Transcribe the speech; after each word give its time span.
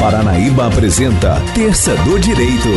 Paranaíba 0.00 0.66
apresenta 0.66 1.40
Terça 1.54 1.94
do 2.04 2.20
Direito. 2.20 2.68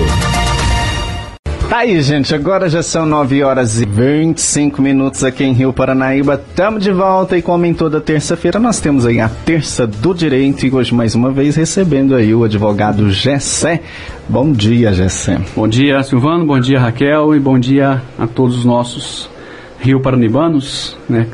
Tá 1.69 1.79
aí, 1.79 2.01
gente. 2.01 2.33
Agora 2.33 2.69
já 2.69 2.81
são 2.81 3.05
9 3.05 3.43
horas 3.43 3.81
e 3.81 3.85
25 3.85 4.81
minutos 4.81 5.23
aqui 5.23 5.43
em 5.43 5.51
Rio 5.51 5.73
Paranaíba. 5.73 6.41
Estamos 6.49 6.81
de 6.81 6.91
volta 6.91 7.37
e 7.37 7.41
como 7.41 7.65
em 7.65 7.73
toda 7.73 7.99
terça-feira 7.99 8.57
nós 8.57 8.79
temos 8.79 9.05
aí 9.05 9.19
a 9.19 9.27
Terça 9.27 9.85
do 9.85 10.13
Direito 10.13 10.65
e 10.65 10.73
hoje 10.73 10.95
mais 10.95 11.13
uma 11.13 11.29
vez 11.29 11.57
recebendo 11.57 12.15
aí 12.15 12.33
o 12.33 12.45
advogado 12.45 13.11
Gessé. 13.11 13.81
Bom 14.27 14.51
dia, 14.51 14.93
Gessé. 14.93 15.39
Bom 15.55 15.67
dia, 15.67 16.01
Silvano. 16.03 16.45
Bom 16.45 16.59
dia, 16.59 16.79
Raquel. 16.79 17.35
E 17.35 17.39
bom 17.39 17.59
dia 17.59 18.01
a 18.17 18.25
todos 18.25 18.59
os 18.59 18.65
nossos 18.65 19.29
Rio 19.79 19.99
Paranibanos, 19.99 20.97
né? 21.07 21.27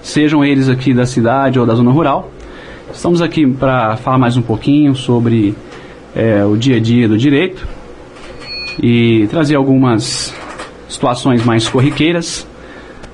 Sejam 0.00 0.44
eles 0.44 0.68
aqui 0.68 0.94
da 0.94 1.04
cidade 1.04 1.58
ou 1.58 1.66
da 1.66 1.74
zona 1.74 1.90
rural. 1.90 2.30
Estamos 2.94 3.20
aqui 3.20 3.44
para 3.44 3.96
falar 3.96 4.16
mais 4.16 4.36
um 4.36 4.40
pouquinho 4.40 4.94
sobre 4.94 5.54
é, 6.14 6.44
o 6.44 6.56
dia 6.56 6.76
a 6.76 6.80
dia 6.80 7.08
do 7.08 7.18
direito 7.18 7.66
e 8.80 9.26
trazer 9.28 9.56
algumas 9.56 10.32
situações 10.88 11.44
mais 11.44 11.68
corriqueiras 11.68 12.46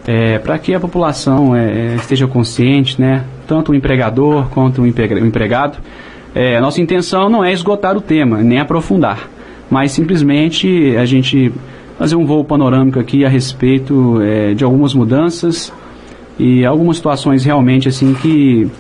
é, 0.07 0.39
para 0.39 0.59
que 0.59 0.75
a 0.75 0.79
população 0.79 1.57
é, 1.57 1.97
esteja 1.97 2.27
consciente, 2.29 3.01
né? 3.01 3.25
Tanto 3.49 3.73
o 3.73 3.75
empregador 3.75 4.49
quanto 4.51 4.83
o 4.83 4.87
empregado. 4.87 5.79
É, 6.35 6.59
a 6.59 6.61
nossa 6.61 6.81
intenção 6.81 7.29
não 7.31 7.43
é 7.43 7.51
esgotar 7.51 7.97
o 7.97 8.03
tema, 8.03 8.43
nem 8.43 8.61
aprofundar, 8.61 9.29
mas 9.69 9.93
simplesmente 9.93 10.95
a 10.97 11.07
gente 11.07 11.51
fazer 11.99 12.17
um 12.17 12.27
voo 12.27 12.45
panorâmico 12.45 13.01
aqui 13.01 13.25
a 13.25 13.29
respeito 13.29 14.21
é, 14.21 14.53
de 14.53 14.63
algumas 14.63 14.95
mudanças 14.95 15.73
e 16.39 16.67
algumas 16.67 16.97
situações 16.97 17.45
realmente 17.45 17.89
assim 17.89 18.15
que 18.15 18.71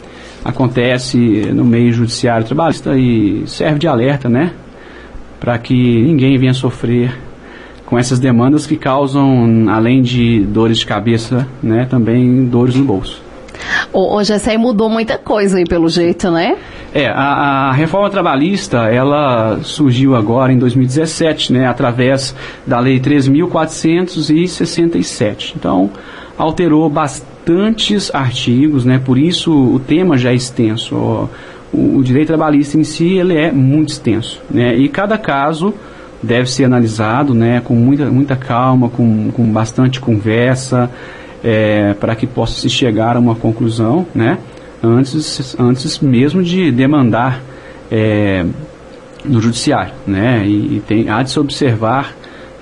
acontece 0.45 1.19
no 1.53 1.65
meio 1.65 1.93
judiciário 1.93 2.47
trabalhista 2.47 2.97
e 2.97 3.43
serve 3.47 3.79
de 3.79 3.89
alerta, 3.89 4.29
né? 4.29 4.53
para 5.41 5.59
que 5.59 6.03
ninguém 6.03 6.39
venha 6.39 6.53
sofrer 6.53 7.19
com 7.87 7.99
essas 7.99 8.19
demandas 8.21 8.67
que 8.67 8.77
causam, 8.77 9.65
além 9.69 10.03
de 10.03 10.45
dores 10.45 10.79
de 10.79 10.87
cabeça, 10.87 11.49
né, 11.61 11.85
também 11.91 12.45
dores 12.45 12.77
no 12.77 12.85
bolso. 12.85 13.21
Hoje 13.93 14.33
essa 14.33 14.53
aí 14.53 14.59
mudou 14.59 14.89
muita 14.89 15.19
coisa 15.19 15.59
aí 15.59 15.65
pelo 15.65 15.89
jeito, 15.89 16.31
né? 16.31 16.57
É, 16.95 17.09
a, 17.09 17.69
a, 17.69 17.73
reforma 17.73 18.09
trabalhista, 18.09 18.89
ela 18.89 19.59
surgiu 19.63 20.15
agora 20.15 20.53
em 20.53 20.59
2017, 20.59 21.53
né, 21.53 21.67
através 21.67 22.33
da 22.67 22.79
lei 22.79 23.01
3.467. 23.01 25.55
Então, 25.57 25.91
alterou 26.39 26.89
bastantes 27.41 28.15
artigos, 28.15 28.85
né, 28.85 29.01
por 29.05 29.19
isso 29.19 29.53
o 29.53 29.79
tema 29.79 30.17
já 30.17 30.31
é 30.31 30.35
extenso 30.35 30.95
o, 30.95 31.29
o, 31.73 32.03
direito 32.03 32.29
trabalhista 32.29 32.79
em 32.79 32.85
si 32.85 33.15
ele 33.15 33.37
é 33.37 33.51
muito 33.51 33.91
extenso, 33.91 34.41
né? 34.51 34.77
E 34.77 34.89
cada 34.89 35.17
caso 35.17 35.75
deve 36.23 36.51
ser 36.51 36.65
analisado, 36.65 37.33
né, 37.35 37.61
com 37.65 37.75
muita, 37.75 38.07
muita 38.07 38.37
calma, 38.37 38.89
com, 38.89 39.31
com 39.31 39.45
bastante 39.45 40.01
conversa, 40.01 40.91
é, 41.43 41.95
para 41.95 42.15
que 42.15 42.27
possa 42.27 42.61
se 42.61 42.69
chegar 42.69 43.17
a 43.17 43.21
uma 43.21 43.35
conclusão, 43.35 44.07
né? 44.15 44.39
Antes, 44.83 45.57
antes 45.59 45.99
mesmo 46.01 46.43
de 46.43 46.71
demandar 46.71 47.41
é, 47.91 48.45
no 49.25 49.41
judiciário, 49.41 49.93
né? 50.07 50.45
E, 50.47 50.77
e, 50.77 50.83
tem, 50.87 51.09
há 51.09 51.23
de 51.23 51.31
se 51.31 51.39
observar 51.39 52.15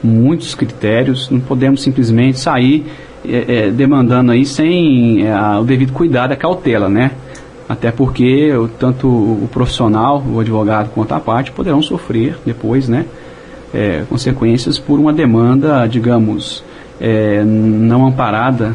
muitos 0.03 0.55
critérios, 0.55 1.29
não 1.31 1.41
podemos 1.41 1.83
simplesmente 1.83 2.39
sair 2.39 2.87
é, 3.25 3.67
é 3.67 3.71
demandando 3.71 4.33
aí 4.33 4.45
sem 4.45 5.27
é, 5.27 5.59
o 5.59 5.65
devido 5.65 5.93
cuidado, 5.93 6.33
a 6.33 6.37
cautela, 6.37 6.89
né? 6.89 7.13
até 7.69 7.91
porque 7.91 8.51
tanto 8.79 9.07
o 9.07 9.49
profissional, 9.53 10.25
o 10.27 10.41
advogado, 10.41 10.91
quanto 10.95 11.13
a 11.13 11.21
parte 11.21 11.53
poderão 11.53 11.83
sofrer 11.83 12.39
depois, 12.47 12.89
né, 12.89 13.05
é, 13.75 14.05
consequências 14.09 14.79
por 14.79 14.99
uma 14.99 15.13
demanda, 15.13 15.87
digamos, 15.87 16.65
não 17.47 18.07
amparada 18.07 18.75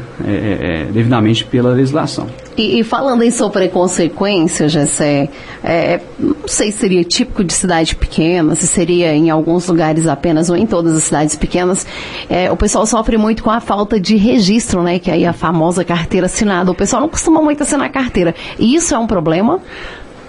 devidamente 0.93 1.43
pela 1.43 1.71
legislação. 1.71 2.27
E, 2.57 2.79
e, 2.79 2.83
falando 2.83 3.23
em 3.23 3.31
sofrer 3.31 3.69
consequências, 3.69 4.71
Gessé, 4.71 5.29
é, 5.63 5.99
não 6.19 6.35
sei 6.45 6.71
se 6.71 6.79
seria 6.79 7.03
típico 7.03 7.43
de 7.43 7.53
cidade 7.53 7.95
pequena, 7.95 8.53
se 8.55 8.67
seria 8.67 9.13
em 9.13 9.29
alguns 9.29 9.67
lugares 9.67 10.07
apenas 10.07 10.49
ou 10.49 10.55
em 10.55 10.65
todas 10.65 10.95
as 10.95 11.03
cidades 11.03 11.35
pequenas, 11.35 11.85
é, 12.29 12.51
o 12.51 12.55
pessoal 12.55 12.85
sofre 12.85 13.17
muito 13.17 13.43
com 13.43 13.49
a 13.49 13.59
falta 13.59 13.99
de 13.99 14.15
registro, 14.15 14.83
né? 14.83 14.99
Que 14.99 15.09
aí 15.09 15.25
a 15.25 15.33
famosa 15.33 15.83
carteira 15.83 16.27
assinada. 16.27 16.71
O 16.71 16.75
pessoal 16.75 17.01
não 17.01 17.09
costuma 17.09 17.41
muito 17.41 17.63
assinar 17.63 17.91
carteira. 17.91 18.35
E 18.59 18.75
isso 18.75 18.93
é 18.93 18.97
um 18.97 19.07
problema? 19.07 19.59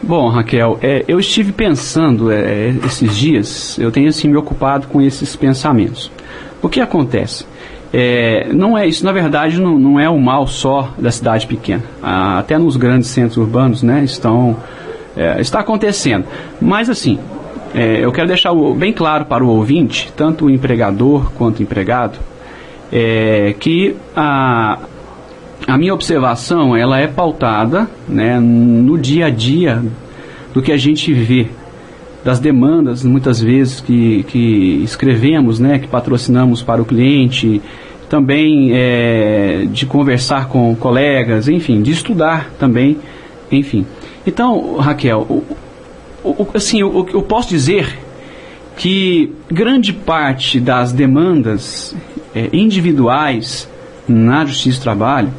Bom, 0.03 0.29
Raquel, 0.29 0.79
é, 0.83 1.05
eu 1.09 1.19
estive 1.19 1.51
pensando 1.53 2.31
é, 2.31 2.75
esses 2.85 3.17
dias, 3.17 3.79
eu 3.79 3.91
tenho 3.91 4.09
assim 4.09 4.29
me 4.29 4.37
ocupado 4.37 4.87
com 4.89 5.01
esses 5.01 5.35
pensamentos. 5.35 6.11
O 6.61 6.69
que 6.69 6.81
acontece? 6.81 7.47
É, 7.97 8.49
não 8.53 8.77
é 8.77 8.89
isso, 8.89 9.05
na 9.05 9.13
verdade, 9.13 9.61
não, 9.61 9.79
não, 9.79 10.01
é 10.01 10.11
o 10.11 10.19
mal 10.19 10.49
só 10.49 10.93
da 10.99 11.13
cidade 11.13 11.47
pequena. 11.47 11.85
Ah, 12.03 12.41
até 12.41 12.59
nos 12.59 12.77
grandes 12.77 13.09
centros 13.09 13.37
urbanos, 13.37 13.85
né, 13.85 14.03
estão 14.03 14.57
é, 15.17 15.41
está 15.41 15.61
acontecendo. 15.61 16.25
Mas 16.61 16.91
assim, 16.91 17.21
é, 17.73 18.05
eu 18.05 18.11
quero 18.11 18.27
deixar 18.27 18.53
bem 18.77 18.93
claro 18.93 19.27
para 19.27 19.45
o 19.45 19.49
ouvinte, 19.49 20.13
tanto 20.17 20.47
o 20.47 20.51
empregador 20.51 21.31
quanto 21.39 21.61
o 21.61 21.63
empregado, 21.63 22.19
é, 22.93 23.55
que 23.61 23.95
a, 24.17 24.81
a 25.65 25.79
minha 25.79 25.95
observação 25.95 26.77
ela 26.77 26.99
é 26.99 27.07
pautada 27.07 27.89
né, 28.09 28.41
no 28.41 28.99
dia 28.99 29.27
a 29.27 29.31
dia 29.31 29.81
do 30.53 30.61
que 30.61 30.73
a 30.73 30.77
gente 30.77 31.13
vê 31.13 31.47
das 32.25 32.41
demandas, 32.41 33.05
muitas 33.05 33.41
vezes, 33.41 33.81
que, 33.81 34.25
que 34.25 34.83
escrevemos, 34.83 35.61
né, 35.61 35.79
que 35.79 35.87
patrocinamos 35.87 36.63
para 36.63 36.81
o 36.81 36.85
cliente, 36.85 37.61
também 38.09 38.71
é, 38.73 39.67
de 39.71 39.85
conversar 39.85 40.49
com 40.49 40.75
colegas, 40.75 41.49
enfim, 41.49 41.83
de 41.83 41.91
estudar 41.91 42.51
também, 42.59 42.97
enfim. 43.53 43.87
Então, 44.27 44.77
Raquel, 44.77 45.21
o, 45.21 45.45
o, 46.25 46.49
assim, 46.55 46.81
eu, 46.81 47.07
eu 47.13 47.23
posso 47.23 47.51
dizer 47.51 47.99
que 48.77 49.31
grande 49.51 49.93
parte 49.93 50.59
das 50.59 50.93
demandas 50.93 51.95
é, 52.35 52.49
individuais 52.53 53.69
na 54.09 54.47
Justiça 54.47 54.81
do 54.81 54.83
Trabalho 54.83 55.31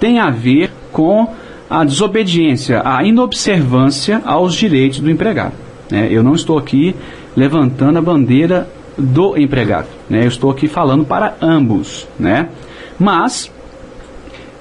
tem 0.00 0.18
a 0.18 0.30
ver 0.30 0.70
com 0.92 1.28
a 1.70 1.84
desobediência, 1.84 2.82
a 2.84 3.04
inobservância 3.04 4.20
aos 4.24 4.54
direitos 4.54 5.00
do 5.00 5.10
empregado. 5.10 5.67
Né? 5.90 6.08
Eu 6.10 6.22
não 6.22 6.34
estou 6.34 6.58
aqui 6.58 6.94
levantando 7.36 7.98
a 7.98 8.02
bandeira 8.02 8.68
do 8.96 9.36
empregado. 9.36 9.88
Né? 10.08 10.24
Eu 10.24 10.28
estou 10.28 10.50
aqui 10.50 10.68
falando 10.68 11.04
para 11.04 11.36
ambos. 11.40 12.06
Né? 12.18 12.48
Mas, 12.98 13.50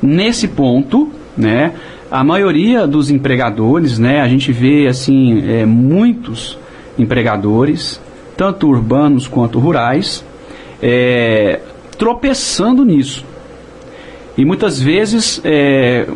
nesse 0.02 0.48
ponto, 0.48 1.10
né, 1.36 1.74
a 2.10 2.24
maioria 2.24 2.88
dos 2.88 3.10
empregadores, 3.10 4.00
né, 4.00 4.22
a 4.22 4.28
gente 4.28 4.52
vê 4.52 4.88
assim, 4.88 5.44
é, 5.48 5.66
muitos 5.66 6.58
empregadores, 6.98 8.00
tanto 8.36 8.68
urbanos 8.68 9.28
quanto 9.28 9.60
rurais, 9.60 10.24
é, 10.82 11.60
tropeçando 11.98 12.86
nisso. 12.86 13.26
E 14.38 14.46
muitas 14.46 14.80
vezes 14.80 15.42
é, 15.44 16.08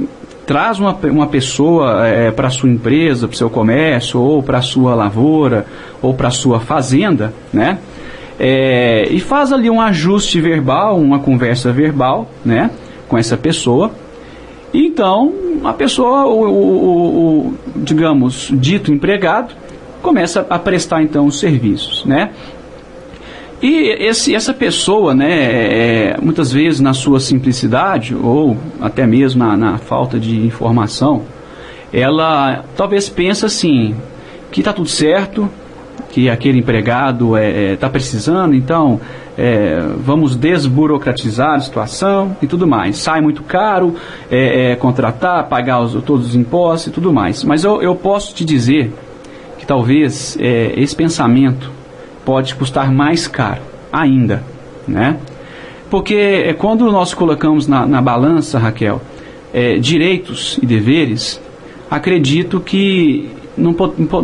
traz 0.52 0.80
uma, 0.80 0.92
uma 1.06 1.28
pessoa 1.28 2.06
é, 2.06 2.30
para 2.30 2.50
sua 2.50 2.70
empresa, 2.70 3.26
para 3.26 3.38
seu 3.38 3.50
comércio, 3.50 4.20
ou 4.20 4.44
para 4.44 4.62
sua 4.62 4.94
lavoura, 4.94 5.66
ou 6.02 6.14
para 6.14 6.30
sua 6.30 6.60
fazenda, 6.60 7.34
né? 7.54 7.78
É, 8.38 9.08
e 9.10 9.22
faz 9.22 9.54
ali 9.54 9.70
um 9.70 9.80
ajuste 9.80 10.42
verbal, 10.42 11.00
uma 11.00 11.20
conversa 11.20 11.72
verbal, 11.72 12.30
né? 12.44 12.70
Com 13.08 13.18
essa 13.18 13.38
pessoa. 13.38 13.92
Então, 14.74 15.32
a 15.64 15.72
pessoa, 15.72 16.26
o, 16.26 16.44
o, 16.50 17.48
o, 17.48 17.54
digamos, 17.78 18.50
dito 18.52 18.92
empregado, 18.92 19.54
começa 20.02 20.46
a 20.50 20.60
prestar 20.60 21.02
então 21.02 21.28
os 21.28 21.40
serviços, 21.40 22.04
né? 22.04 22.32
E 23.62 23.90
esse, 24.00 24.34
essa 24.34 24.54
pessoa, 24.54 25.14
né, 25.14 25.30
é, 25.30 26.18
muitas 26.20 26.52
vezes 26.52 26.80
na 26.80 26.94
sua 26.94 27.20
simplicidade, 27.20 28.16
ou 28.16 28.58
até 28.80 29.06
mesmo 29.06 29.44
na, 29.44 29.56
na 29.56 29.78
falta 29.78 30.20
de 30.20 30.36
informação, 30.46 31.22
ela 31.94 32.66
talvez 32.76 33.08
pensa 33.08 33.46
assim, 33.46 33.96
que 34.52 34.62
está 34.62 34.74
tudo 34.74 34.90
certo, 34.90 35.48
que 36.10 36.28
aquele 36.28 36.60
empregado 36.60 37.38
está 37.38 37.40
é, 37.40 37.74
é, 37.74 37.76
tá 37.76 37.90
precisando, 37.90 38.56
então 38.56 39.00
é, 39.38 39.80
vamos 39.98 40.36
desburocratizar 40.36 41.56
a 41.56 41.60
situação 41.60 42.36
e 42.42 42.48
tudo 42.48 42.68
mais. 42.68 42.98
Sai 42.98 43.22
muito 43.22 43.44
caro 43.44 43.96
é, 44.30 44.72
é 44.72 44.76
contratar, 44.76 45.48
pagar 45.48 45.82
os, 45.82 45.94
todos 46.04 46.30
os 46.30 46.36
impostos 46.36 46.88
e 46.88 46.92
tudo 46.92 47.14
mais. 47.14 47.44
Mas 47.44 47.64
eu, 47.64 47.82
eu 47.82 47.96
posso 47.96 48.34
te 48.34 48.44
dizer 48.44 48.92
que 49.60 49.66
talvez 49.66 50.36
é, 50.40 50.74
esse 50.76 50.96
pensamento 50.96 51.72
pode 52.26 52.56
custar 52.56 52.92
mais 52.92 53.28
caro 53.28 53.62
ainda, 53.92 54.44
né? 54.88 55.18
Porque 55.90 56.16
é, 56.16 56.54
quando 56.54 56.90
nós 56.92 57.14
colocamos 57.14 57.68
na, 57.68 57.86
na 57.86 58.02
balança, 58.02 58.58
Raquel, 58.58 59.02
é, 59.54 59.78
direitos 59.78 60.58
e 60.62 60.66
deveres, 60.66 61.42
acredito 61.90 62.62
que 62.62 63.30
não, 63.58 63.76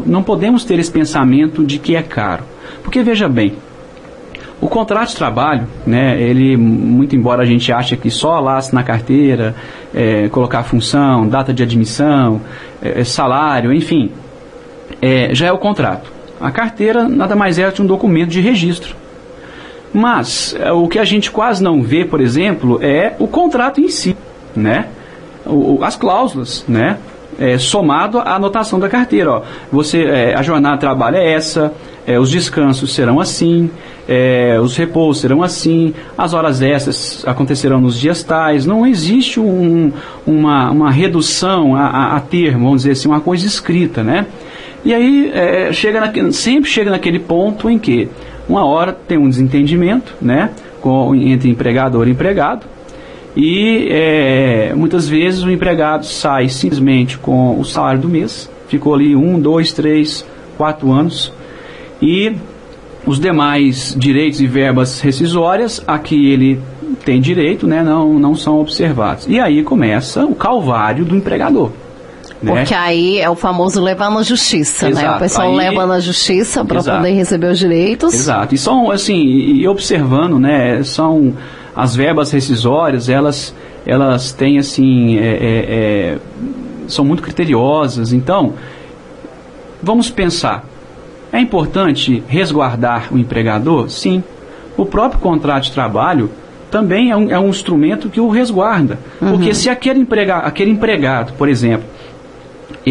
não 0.06 0.24
podemos 0.24 0.64
ter 0.64 0.80
esse 0.80 0.92
pensamento 0.92 1.66
de 1.66 1.78
que 1.78 1.96
é 1.96 2.02
caro. 2.02 2.44
Porque 2.82 3.04
veja 3.04 3.28
bem, 3.28 3.54
o 4.60 4.68
contrato 4.68 5.10
de 5.10 5.16
trabalho, 5.16 5.68
né, 5.86 6.20
ele, 6.22 6.58
muito 6.58 7.16
embora 7.16 7.44
a 7.44 7.46
gente 7.46 7.72
ache 7.72 7.96
que 7.96 8.10
só 8.10 8.40
lá 8.40 8.60
na 8.74 8.82
carteira, 8.82 9.54
é, 9.94 10.30
colocar 10.30 10.64
função, 10.64 11.28
data 11.28 11.54
de 11.54 11.62
admissão, 11.62 12.42
é, 12.82 13.04
salário, 13.04 13.74
enfim, 13.74 14.12
é, 15.02 15.36
já 15.36 15.48
é 15.48 15.52
o 15.52 15.58
contrato. 15.58 16.17
A 16.40 16.52
carteira 16.52 17.08
nada 17.08 17.36
mais 17.36 17.58
é 17.58 17.70
que 17.72 17.82
um 17.82 17.86
documento 17.86 18.30
de 18.30 18.42
registro. 18.42 18.96
Mas 19.94 20.56
é, 20.60 20.72
o 20.72 20.88
que 20.88 21.00
a 21.00 21.06
gente 21.06 21.32
quase 21.32 21.64
não 21.64 21.82
vê, 21.82 22.06
por 22.06 22.22
exemplo, 22.22 22.80
é 22.82 23.16
o 23.20 23.28
contrato 23.28 23.82
em 23.82 23.90
si, 23.90 24.16
né? 24.56 24.88
O, 25.46 25.84
as 25.84 25.96
cláusulas, 25.96 26.66
né? 26.68 26.98
É, 27.40 27.58
somado 27.58 28.20
à 28.20 28.36
anotação 28.36 28.80
da 28.80 28.90
carteira. 28.90 29.32
Ó. 29.32 29.42
Você, 29.72 30.04
é, 30.04 30.36
a 30.36 30.42
jornada 30.42 30.76
de 30.76 30.82
trabalho 30.82 31.18
é 31.18 31.32
essa, 31.34 31.74
é, 32.06 32.20
os 32.20 32.32
descansos 32.32 32.94
serão 32.94 33.20
assim, 33.20 33.70
os 34.64 34.78
repousos 34.78 35.22
serão 35.22 35.44
assim, 35.44 35.94
as 36.18 36.34
horas 36.34 36.62
extras 36.62 37.24
acontecerão 37.28 37.82
nos 37.82 38.00
dias 38.00 38.24
tais. 38.24 38.66
Não 38.66 38.88
existe 38.88 39.40
um, 39.40 39.92
uma, 40.26 40.72
uma 40.72 40.90
redução 40.90 41.76
a, 41.76 41.88
a, 41.88 42.16
a, 42.16 42.20
termo, 42.22 42.66
vamos 42.66 42.84
dizer 42.84 42.94
assim, 42.94 43.10
uma 43.10 43.20
coisa 43.20 43.46
escrita, 43.46 44.04
né? 44.04 44.26
E 44.88 44.94
aí 44.94 45.30
é, 45.34 45.74
chega 45.74 46.00
na, 46.00 46.32
sempre 46.32 46.70
chega 46.70 46.90
naquele 46.90 47.20
ponto 47.20 47.70
em 47.70 47.78
que 47.78 48.08
uma 48.48 48.64
hora 48.64 48.94
tem 48.94 49.18
um 49.18 49.28
desentendimento, 49.28 50.16
né, 50.22 50.52
com, 50.80 51.14
entre 51.14 51.50
empregador 51.50 52.08
e 52.08 52.12
empregado, 52.12 52.66
e 53.36 53.90
é, 53.92 54.74
muitas 54.74 55.06
vezes 55.10 55.44
o 55.44 55.52
empregado 55.52 56.06
sai 56.06 56.48
simplesmente 56.48 57.18
com 57.18 57.60
o 57.60 57.66
salário 57.66 58.00
do 58.00 58.08
mês, 58.08 58.50
ficou 58.70 58.94
ali 58.94 59.14
um, 59.14 59.38
dois, 59.38 59.74
três, 59.74 60.26
quatro 60.58 60.90
anos, 60.90 61.34
e 62.02 62.38
os 63.06 63.20
demais 63.20 63.94
direitos 64.00 64.40
e 64.40 64.48
verbas 64.48 65.02
rescisórias 65.02 65.84
a 65.86 66.00
que 66.00 66.32
ele 66.32 66.62
tem 67.04 67.20
direito 67.20 67.68
né, 67.68 67.84
não, 67.84 68.18
não 68.18 68.36
são 68.36 68.62
observados. 68.62 69.28
E 69.28 69.38
aí 69.38 69.64
começa 69.64 70.24
o 70.24 70.34
calvário 70.34 71.04
do 71.04 71.14
empregador. 71.14 71.72
Né? 72.42 72.54
Porque 72.54 72.74
aí 72.74 73.20
é 73.20 73.30
o 73.30 73.36
famoso 73.36 73.82
levar 73.82 74.12
na 74.12 74.22
justiça, 74.22 74.90
Exato. 74.90 75.06
né? 75.08 75.16
O 75.16 75.20
pessoal 75.20 75.50
aí, 75.50 75.56
leva 75.56 75.86
na 75.86 76.00
justiça 76.00 76.64
para 76.64 76.84
poder 76.84 77.12
receber 77.12 77.52
os 77.52 77.58
direitos. 77.58 78.14
Exato. 78.14 78.54
E 78.54 78.58
são, 78.58 78.92
assim, 78.92 79.18
e 79.18 79.68
observando, 79.68 80.40
né? 80.40 80.84
São 80.84 81.34
as 81.76 81.96
verbas 81.96 82.32
rescisórias, 82.32 83.10
elas, 83.10 83.54
elas 83.86 84.32
têm, 84.32 84.60
assim, 84.60 85.18
é, 85.18 85.22
é, 85.22 85.66
é, 85.70 86.18
são 86.88 87.04
muito 87.04 87.24
criteriosas. 87.24 88.14
Então, 88.14 88.54
vamos 89.82 90.10
pensar. 90.10 90.64
É 91.32 91.40
importante 91.40 92.24
resguardar 92.28 93.14
o 93.14 93.18
empregador? 93.18 93.90
Sim. 93.90 94.24
O 94.78 94.86
próprio 94.86 95.20
contrato 95.20 95.66
de 95.66 95.72
trabalho 95.72 96.30
também 96.70 97.12
é 97.12 97.16
um, 97.16 97.32
é 97.32 97.40
um 97.40 97.50
instrumento 97.50 98.10
que 98.10 98.20
o 98.20 98.30
resguarda. 98.30 99.00
Uhum. 99.22 99.32
Porque 99.32 99.54
se 99.54 99.70
aquele, 99.70 100.00
emprega, 100.00 100.38
aquele 100.38 100.72
empregado, 100.72 101.34
por 101.34 101.50
exemplo, 101.50 101.88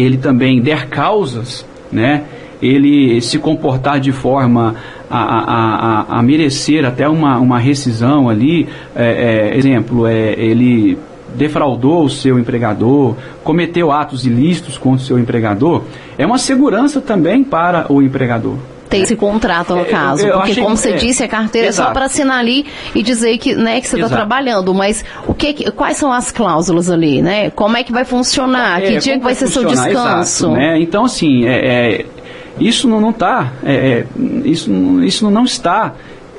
ele 0.01 0.17
também 0.17 0.61
der 0.61 0.87
causas, 0.87 1.65
né? 1.91 2.23
ele 2.61 3.21
se 3.21 3.37
comportar 3.37 3.99
de 3.99 4.11
forma 4.11 4.75
a, 5.09 5.19
a, 5.19 6.15
a, 6.15 6.19
a 6.19 6.23
merecer 6.23 6.85
até 6.85 7.07
uma, 7.07 7.37
uma 7.37 7.59
rescisão 7.59 8.29
ali, 8.29 8.67
é, 8.95 9.51
é, 9.53 9.57
exemplo, 9.57 10.07
é, 10.07 10.33
ele 10.33 10.97
defraudou 11.35 12.03
o 12.03 12.09
seu 12.09 12.39
empregador, 12.39 13.15
cometeu 13.43 13.91
atos 13.91 14.25
ilícitos 14.25 14.77
contra 14.77 15.03
o 15.03 15.05
seu 15.05 15.19
empregador, 15.19 15.83
é 16.17 16.25
uma 16.25 16.37
segurança 16.37 16.99
também 16.99 17.43
para 17.43 17.91
o 17.91 18.01
empregador 18.01 18.57
ter 18.89 18.99
esse 18.99 19.15
contrato 19.15 19.75
no 19.75 19.81
é, 19.81 19.85
caso. 19.85 20.23
Eu, 20.23 20.29
eu 20.29 20.37
porque, 20.39 20.55
como 20.61 20.75
você 20.75 20.91
é, 20.91 20.95
disse, 20.95 21.23
a 21.23 21.27
carteira 21.27 21.67
exato. 21.67 21.87
é 21.87 21.89
só 21.89 21.93
para 21.93 22.05
assinar 22.05 22.39
ali 22.39 22.65
e 22.95 23.03
dizer 23.03 23.37
que, 23.37 23.55
né, 23.55 23.81
que 23.81 23.87
você 23.87 23.95
está 23.97 24.09
trabalhando. 24.09 24.73
Mas 24.73 25.03
o 25.27 25.33
que, 25.33 25.71
quais 25.71 25.97
são 25.97 26.11
as 26.11 26.31
cláusulas 26.31 26.89
ali, 26.89 27.21
né? 27.21 27.49
Como 27.51 27.77
é 27.77 27.83
que 27.83 27.91
vai 27.91 28.05
funcionar? 28.05 28.81
É, 28.81 28.87
que 28.87 28.97
dia 28.97 29.17
que 29.17 29.23
vai, 29.23 29.35
ser 29.35 29.47
seu 29.47 29.65
descanso? 29.65 30.45
Exato, 30.45 30.53
né? 30.53 30.79
Então, 30.79 31.05
assim, 31.05 31.43
isso 32.59 32.87
não 32.87 33.09
está, 33.09 33.51
isso, 34.43 34.71
isso 35.03 35.29
não 35.29 35.43
está 35.43 35.93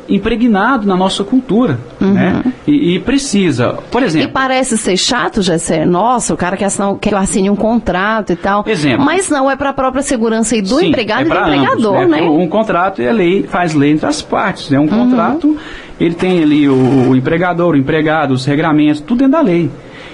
impregnado 0.08 0.86
na 0.86 0.96
nossa 0.96 1.22
cultura, 1.22 1.78
uhum. 2.00 2.12
né? 2.12 2.42
E, 2.66 2.94
e, 2.94 2.98
precisa, 3.00 3.74
por 3.90 4.02
exemplo... 4.02 4.28
E 4.28 4.32
parece 4.32 4.78
ser 4.78 4.96
chato, 4.96 5.42
Jessé, 5.42 5.84
nossa, 5.84 6.32
o 6.32 6.36
cara 6.36 6.56
quer, 6.56 6.66
assinar, 6.66 6.94
quer 6.96 7.14
assine 7.14 7.50
um 7.50 7.56
contrato 7.56 8.32
e 8.32 8.36
tal, 8.36 8.64
exemplo. 8.66 9.04
mas 9.04 9.28
não, 9.28 9.50
é 9.50 9.56
para 9.56 9.70
a 9.70 9.72
própria 9.72 10.02
segurança 10.02 10.56
e 10.56 10.62
do 10.62 10.78
Sim, 10.78 10.88
empregado 10.88 11.20
é 11.20 11.24
e 11.24 11.28
do 11.28 11.34
empregador, 11.34 11.96
ambos, 11.96 12.10
né? 12.10 12.20
né? 12.20 12.26
Um, 12.26 12.42
um 12.42 12.48
contrato 12.48 13.02
é 13.02 13.12
lei, 13.12 13.42
faz 13.42 13.74
lei 13.74 13.92
entre 13.92 14.06
as 14.06 14.22
partes, 14.22 14.70
né? 14.70 14.78
Um 14.78 14.82
uhum. 14.82 14.88
contrato, 14.88 15.56
ele 16.00 16.14
tem 16.14 16.42
ali 16.42 16.68
o, 16.68 17.10
o 17.10 17.16
empregador, 17.16 17.74
o 17.74 17.76
empregado, 17.76 18.32
os 18.32 18.46
regramentos, 18.46 19.00
tudo 19.00 19.18
dentro 19.18 19.32
da 19.32 19.40
lei. 19.40 19.70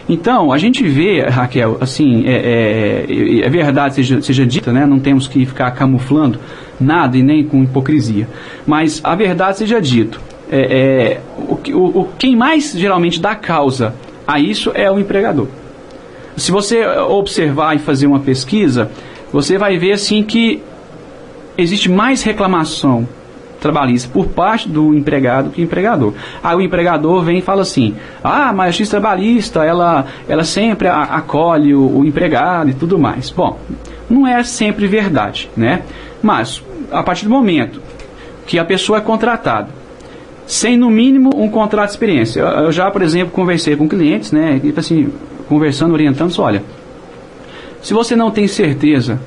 Então, 0.09 0.53
a 0.53 0.59
gente 0.59 0.85
vê, 0.85 1.23
Raquel, 1.23 1.79
assim, 1.81 2.25
é, 2.27 3.07
é, 3.09 3.47
é 3.47 3.49
verdade, 3.49 3.95
seja, 3.95 4.21
seja 4.21 4.45
dita, 4.45 4.71
né? 4.71 4.85
Não 4.85 5.01
temos 5.01 5.27
que 5.27 5.47
ficar 5.47 5.71
camuflando 5.71 6.39
nada 6.79 7.17
e 7.17 7.23
nem 7.23 7.43
com 7.45 7.63
hipocrisia. 7.63 8.29
Mas 8.67 9.01
a 9.03 9.15
verdade 9.15 9.59
seja 9.59 9.81
dito, 9.81 10.21
é, 10.51 10.59
é 10.59 11.21
o, 11.39 11.55
o, 11.55 12.01
o, 12.01 12.09
quem 12.19 12.37
mais 12.37 12.73
geralmente 12.73 13.19
dá 13.21 13.35
causa 13.35 13.95
a 14.27 14.39
isso 14.39 14.73
é 14.75 14.91
o 14.91 14.99
empregador. 14.99 15.49
Se 16.37 16.51
você 16.51 16.85
observar 16.87 17.75
e 17.77 17.79
fazer 17.79 18.07
uma 18.07 18.21
pesquisa, 18.21 18.91
você 19.33 19.57
vai 19.57 19.79
ver 19.79 19.93
assim 19.93 20.23
que 20.23 20.63
existe 21.57 21.89
mais 21.89 22.23
reclamação 22.23 23.09
trabalhista 23.65 24.09
por 24.13 24.27
parte 24.27 24.69
do 24.69 24.95
empregado 24.95 25.51
que 25.51 25.63
empregador. 25.63 26.13
Aí 26.43 26.55
o 26.55 26.61
empregador 26.61 27.23
vem 27.23 27.39
e 27.39 27.43
fala 27.43 27.63
assim: 27.63 27.95
ah, 28.23 28.53
mas 28.53 28.69
a 28.69 28.71
justiça 28.71 28.91
trabalhista 28.93 29.65
ela, 29.65 30.07
ela 30.29 30.45
sempre 30.45 30.87
acolhe 30.89 31.75
o, 31.75 31.99
o 31.99 32.05
empregado 32.05 32.71
e 32.71 32.75
tudo 32.75 32.99
mais. 32.99 33.31
Bom, 33.31 33.59
não 34.09 34.27
é 34.27 34.43
sempre 34.45 34.87
verdade, 34.87 35.51
né? 35.57 35.83
Mas 36.23 36.63
a 36.93 37.03
partir 37.03 37.25
do 37.25 37.31
momento 37.31 37.81
que 38.47 38.59
a 38.59 38.65
pessoa 38.65 38.99
é 38.99 39.01
contratada, 39.01 39.69
sem 40.47 40.77
no 40.77 40.91
mínimo 40.91 41.31
um 41.35 41.49
contrato 41.49 41.87
de 41.87 41.93
experiência, 41.93 42.41
eu, 42.41 42.71
já, 42.71 42.91
por 42.91 43.01
exemplo, 43.01 43.33
conversei 43.33 43.77
com 43.77 43.89
clientes, 43.89 44.31
né? 44.31 44.61
E 44.63 44.75
assim, 44.77 45.11
conversando, 45.49 45.93
orientando, 45.93 46.35
olha, 46.39 46.63
se 47.81 47.95
você 47.95 48.15
não 48.15 48.31
tem 48.31 48.47
certeza 48.47 49.19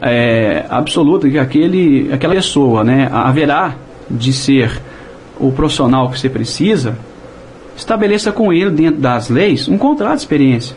é, 0.00 0.64
absoluta 0.68 1.28
que 1.28 1.38
aquele, 1.38 2.12
aquela 2.12 2.34
pessoa 2.34 2.84
né, 2.84 3.08
haverá 3.12 3.74
de 4.10 4.32
ser 4.32 4.80
o 5.38 5.52
profissional 5.52 6.10
que 6.10 6.18
você 6.18 6.28
precisa, 6.28 6.96
estabeleça 7.76 8.32
com 8.32 8.52
ele, 8.52 8.70
dentro 8.70 9.00
das 9.00 9.28
leis, 9.28 9.68
um 9.68 9.78
contrato 9.78 10.16
de 10.16 10.20
experiência. 10.20 10.76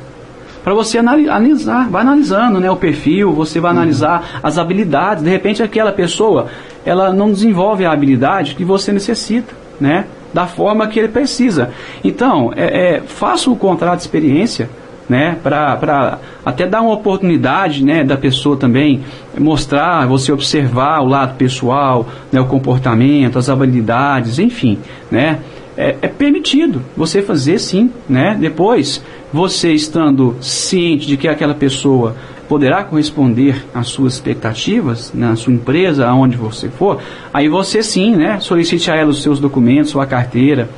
Para 0.64 0.76
você 0.76 1.00
analisar, 1.00 1.90
vai 1.90 2.04
analisando 2.04 2.60
né, 2.60 2.70
o 2.70 2.76
perfil, 2.76 3.34
você 3.34 3.60
vai 3.60 3.72
analisar 3.72 4.40
as 4.44 4.60
habilidades. 4.60 5.24
De 5.24 5.30
repente, 5.30 5.64
aquela 5.64 5.92
pessoa 5.92 6.48
ela 6.86 7.12
não 7.12 7.32
desenvolve 7.32 7.84
a 7.84 7.92
habilidade 7.92 8.54
que 8.54 8.64
você 8.64 8.92
necessita, 8.92 9.54
né? 9.80 10.06
Da 10.32 10.46
forma 10.46 10.88
que 10.88 11.00
ele 11.00 11.08
precisa. 11.08 11.72
Então, 12.04 12.54
é, 12.56 12.96
é 12.96 13.02
faça 13.02 13.50
o 13.50 13.56
contrato 13.56 13.98
de 13.98 14.04
experiência 14.04 14.70
né, 15.12 15.38
para 15.44 16.20
até 16.46 16.66
dar 16.66 16.82
uma 16.82 16.94
oportunidade, 16.94 17.84
né, 17.84 18.02
da 18.02 18.16
pessoa 18.16 18.56
também 18.56 19.02
mostrar, 19.38 20.08
você 20.08 20.32
observar 20.32 21.02
o 21.02 21.06
lado 21.06 21.36
pessoal, 21.36 22.08
né, 22.32 22.40
o 22.40 22.46
comportamento, 22.46 23.38
as 23.38 23.50
habilidades, 23.50 24.40
enfim, 24.40 24.78
né, 25.12 25.40
é, 25.76 25.98
é 26.02 26.08
permitido 26.08 26.82
você 26.96 27.22
fazer 27.22 27.60
sim, 27.60 27.92
né, 28.08 28.38
depois 28.40 29.04
você 29.34 29.74
estando 29.74 30.38
ciente 30.40 31.06
de 31.06 31.18
que 31.18 31.28
aquela 31.28 31.54
pessoa 31.54 32.16
poderá 32.48 32.82
corresponder 32.82 33.66
às 33.74 33.88
suas 33.88 34.14
expectativas 34.14 35.12
na 35.14 35.36
sua 35.36 35.52
empresa, 35.52 36.08
aonde 36.08 36.38
você 36.38 36.70
for, 36.70 37.02
aí 37.34 37.50
você 37.50 37.84
sim, 37.84 38.16
né, 38.16 38.40
solicite 38.40 38.90
a 38.90 38.96
ela 38.96 39.10
os 39.10 39.22
seus 39.22 39.42
documentos, 39.42 39.92
sua 39.92 40.06
carteira, 40.06 40.70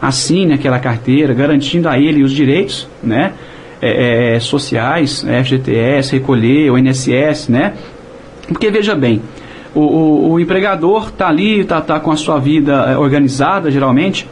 assine 0.00 0.52
aquela 0.52 0.78
carteira, 0.78 1.34
garantindo 1.34 1.88
a 1.88 1.98
ele 1.98 2.22
os 2.22 2.30
direitos, 2.30 2.86
né, 3.02 3.32
é, 3.82 4.36
é, 4.36 4.40
sociais, 4.40 5.24
FGTS, 5.44 6.12
recolher, 6.12 6.70
o 6.70 6.78
INSS, 6.78 7.48
né? 7.48 7.74
Porque 8.46 8.70
veja 8.70 8.94
bem, 8.94 9.20
o, 9.74 9.80
o, 9.80 10.30
o 10.32 10.40
empregador 10.40 11.08
está 11.08 11.26
ali, 11.26 11.60
está 11.60 11.80
tá 11.80 11.98
com 11.98 12.12
a 12.12 12.16
sua 12.16 12.38
vida 12.38 12.72
é, 12.72 12.96
organizada, 12.96 13.72
geralmente, 13.72 14.28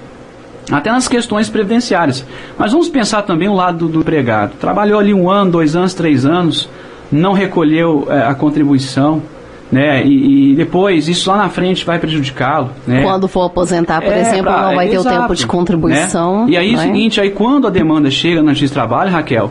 até 0.71 0.93
nas 0.93 1.09
questões 1.09 1.49
previdenciárias. 1.49 2.25
Mas 2.57 2.71
vamos 2.71 2.89
pensar 2.89 3.23
também 3.23 3.49
o 3.49 3.55
lado 3.55 3.87
do, 3.87 3.89
do 3.89 4.01
empregado. 4.01 4.53
Trabalhou 4.61 5.01
ali 5.01 5.13
um 5.13 5.29
ano, 5.29 5.51
dois 5.51 5.75
anos, 5.75 5.95
três 5.95 6.25
anos, 6.25 6.69
não 7.11 7.33
recolheu 7.33 8.07
é, 8.09 8.23
a 8.23 8.35
contribuição, 8.35 9.21
né? 9.71 10.05
E, 10.05 10.53
e, 10.53 10.55
depois 10.57 11.09
isso 11.09 11.31
lá 11.31 11.37
na 11.37 11.49
frente 11.49 11.85
vai 11.85 11.99
prejudicá-lo, 11.99 12.71
né? 12.87 13.03
Quando 13.03 13.29
for 13.29 13.45
aposentar, 13.45 14.01
por 14.01 14.13
é, 14.13 14.21
exemplo, 14.21 14.45
pra, 14.45 14.63
não 14.69 14.75
vai 14.75 14.89
ter 14.89 14.97
exato, 14.97 15.17
o 15.17 15.21
tempo 15.21 15.35
de 15.35 15.47
contribuição. 15.47 16.47
Né? 16.47 16.53
E 16.53 16.57
aí 16.57 16.73
é 16.73 16.77
o 16.77 16.81
seguinte, 16.81 17.21
aí 17.21 17.31
quando 17.31 17.67
a 17.67 17.71
demanda 17.71 18.11
chega 18.11 18.43
na 18.43 18.53
Justiça 18.53 18.71
de 18.71 18.75
Trabalho, 18.75 19.11
Raquel, 19.11 19.51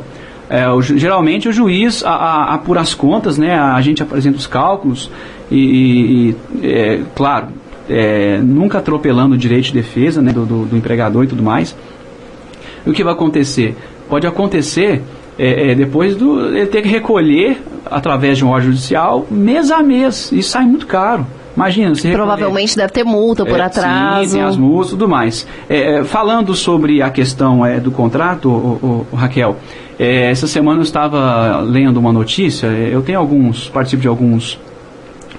É, 0.50 0.68
o, 0.68 0.82
geralmente 0.82 1.48
o 1.48 1.54
juiz 1.54 2.04
apura 2.04 2.82
as 2.82 2.94
contas, 2.94 3.38
né? 3.38 3.58
A 3.58 3.80
gente 3.82 4.02
apresenta 4.02 4.38
os 4.38 4.48
cálculos 4.48 5.10
e, 5.52 6.36
e 6.62 6.68
é, 6.68 7.02
claro, 7.16 7.50
é, 7.90 8.38
nunca 8.38 8.78
atropelando 8.78 9.36
o 9.36 9.38
direito 9.38 9.66
de 9.66 9.74
defesa 9.74 10.22
né, 10.22 10.32
do, 10.32 10.46
do, 10.46 10.66
do, 10.66 10.78
empregador 10.78 11.24
e 11.24 11.28
tudo 11.28 11.42
mais. 11.42 11.76
E 12.86 12.90
o 12.90 12.94
que 12.94 13.04
vai 13.04 13.14
acontecer? 13.14 13.76
Pode 14.08 14.28
acontecer 14.28 15.02
é, 15.38 15.72
é, 15.72 15.76
depois 15.76 16.16
do 16.16 16.56
ele 16.56 16.68
ter 16.68 16.82
que 16.82 16.88
recolher 16.88 17.62
através 17.90 18.38
de 18.38 18.46
um 18.46 18.50
órgão 18.50 18.72
judicial 18.72 19.26
mês 19.30 19.72
a 19.72 19.82
mês. 19.82 20.32
Isso 20.32 20.50
sai 20.50 20.66
muito 20.66 20.88
caro. 20.88 21.26
Imagina, 21.56 21.94
você 21.94 22.12
Provavelmente 22.12 22.78
deve 22.78 22.94
ter 22.94 23.04
multa 23.04 23.46
por 23.46 23.60
é, 23.60 23.64
atraso. 23.64 24.30
Sim, 24.30 24.38
tem 24.38 24.42
as 24.44 24.56
multas 24.56 24.88
e 24.88 24.90
tudo 24.92 25.10
mais. 25.10 25.46
É, 25.70 25.96
é, 25.96 26.04
falando 26.06 26.56
sobre 26.56 27.02
a 27.02 27.10
questão 27.10 27.66
é, 27.66 27.80
do 27.80 27.92
contrato, 27.92 28.50
o, 28.50 28.52
o, 28.52 29.08
o 29.12 29.16
Raquel, 29.16 29.58
é, 30.00 30.32
essa 30.32 30.48
semana 30.48 30.80
eu 30.80 30.84
estava 30.84 31.60
lendo 31.60 31.98
uma 31.98 32.14
notícia, 32.14 32.68
é, 32.68 32.90
eu 32.94 33.02
tenho 33.02 33.20
alguns, 33.20 33.68
participo 33.68 34.02
de 34.02 34.08
alguns, 34.08 34.58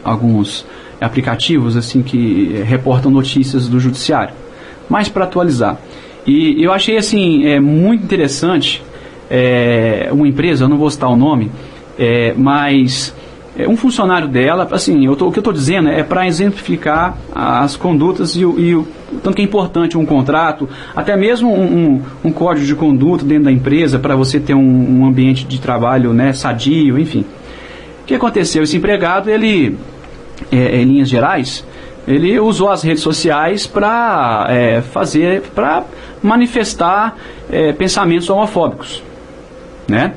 alguns 0.04 0.66
aplicativos 1.00 1.75
assim 1.75 2.02
que 2.02 2.62
reportam 2.66 3.11
notícias 3.11 3.66
do 3.66 3.80
judiciário, 3.80 4.35
mas 4.90 5.09
para 5.09 5.25
atualizar. 5.25 5.78
E 6.26 6.62
eu 6.62 6.71
achei 6.71 6.99
assim 6.99 7.47
é, 7.47 7.59
muito 7.59 8.04
interessante 8.04 8.83
é, 9.30 10.11
uma 10.12 10.28
empresa, 10.28 10.64
eu 10.64 10.69
não 10.69 10.76
vou 10.76 10.90
citar 10.90 11.09
o 11.09 11.16
nome, 11.16 11.50
é, 12.00 12.33
mas 12.35 13.14
é, 13.54 13.69
um 13.69 13.76
funcionário 13.76 14.26
dela, 14.26 14.66
assim, 14.71 15.04
eu 15.04 15.14
tô, 15.14 15.28
o 15.28 15.33
que 15.33 15.38
eu 15.38 15.42
estou 15.42 15.52
dizendo 15.52 15.90
é 15.90 16.02
para 16.02 16.26
exemplificar 16.26 17.14
as 17.35 17.76
condutas 17.76 18.35
e, 18.35 18.40
e 18.40 18.75
o 18.75 18.88
tanto 19.23 19.35
que 19.35 19.42
é 19.42 19.45
importante 19.45 19.99
um 19.99 20.07
contrato, 20.07 20.66
até 20.97 21.14
mesmo 21.14 21.52
um, 21.52 21.62
um, 21.62 22.02
um 22.25 22.33
código 22.33 22.66
de 22.66 22.75
conduta 22.75 23.23
dentro 23.23 23.45
da 23.45 23.52
empresa 23.52 23.99
para 23.99 24.16
você 24.16 24.40
ter 24.40 24.54
um, 24.54 25.00
um, 25.00 25.07
ambiente 25.07 25.45
de 25.45 25.61
trabalho 25.61 26.14
né, 26.14 26.33
sadio, 26.33 26.99
enfim. 26.99 27.25
O 28.02 28.07
que 28.07 28.14
aconteceu? 28.14 28.62
Esse 28.62 28.78
empregado, 28.78 29.28
ele, 29.28 29.76
é, 30.50 30.80
em 30.80 30.85
linhas 30.85 31.09
gerais, 31.09 31.66
ele 32.09 32.40
usou 32.40 32.71
as 32.71 32.83
redes 32.83 33.02
sociais 33.02 33.66
para 33.66 34.47
é, 34.49 34.80
fazer, 34.80 35.42
para 35.54 35.85
manifestar 36.23 37.14
é, 37.50 37.73
pensamentos 37.73 38.30
homofóbicos, 38.30 39.02
né? 39.87 40.14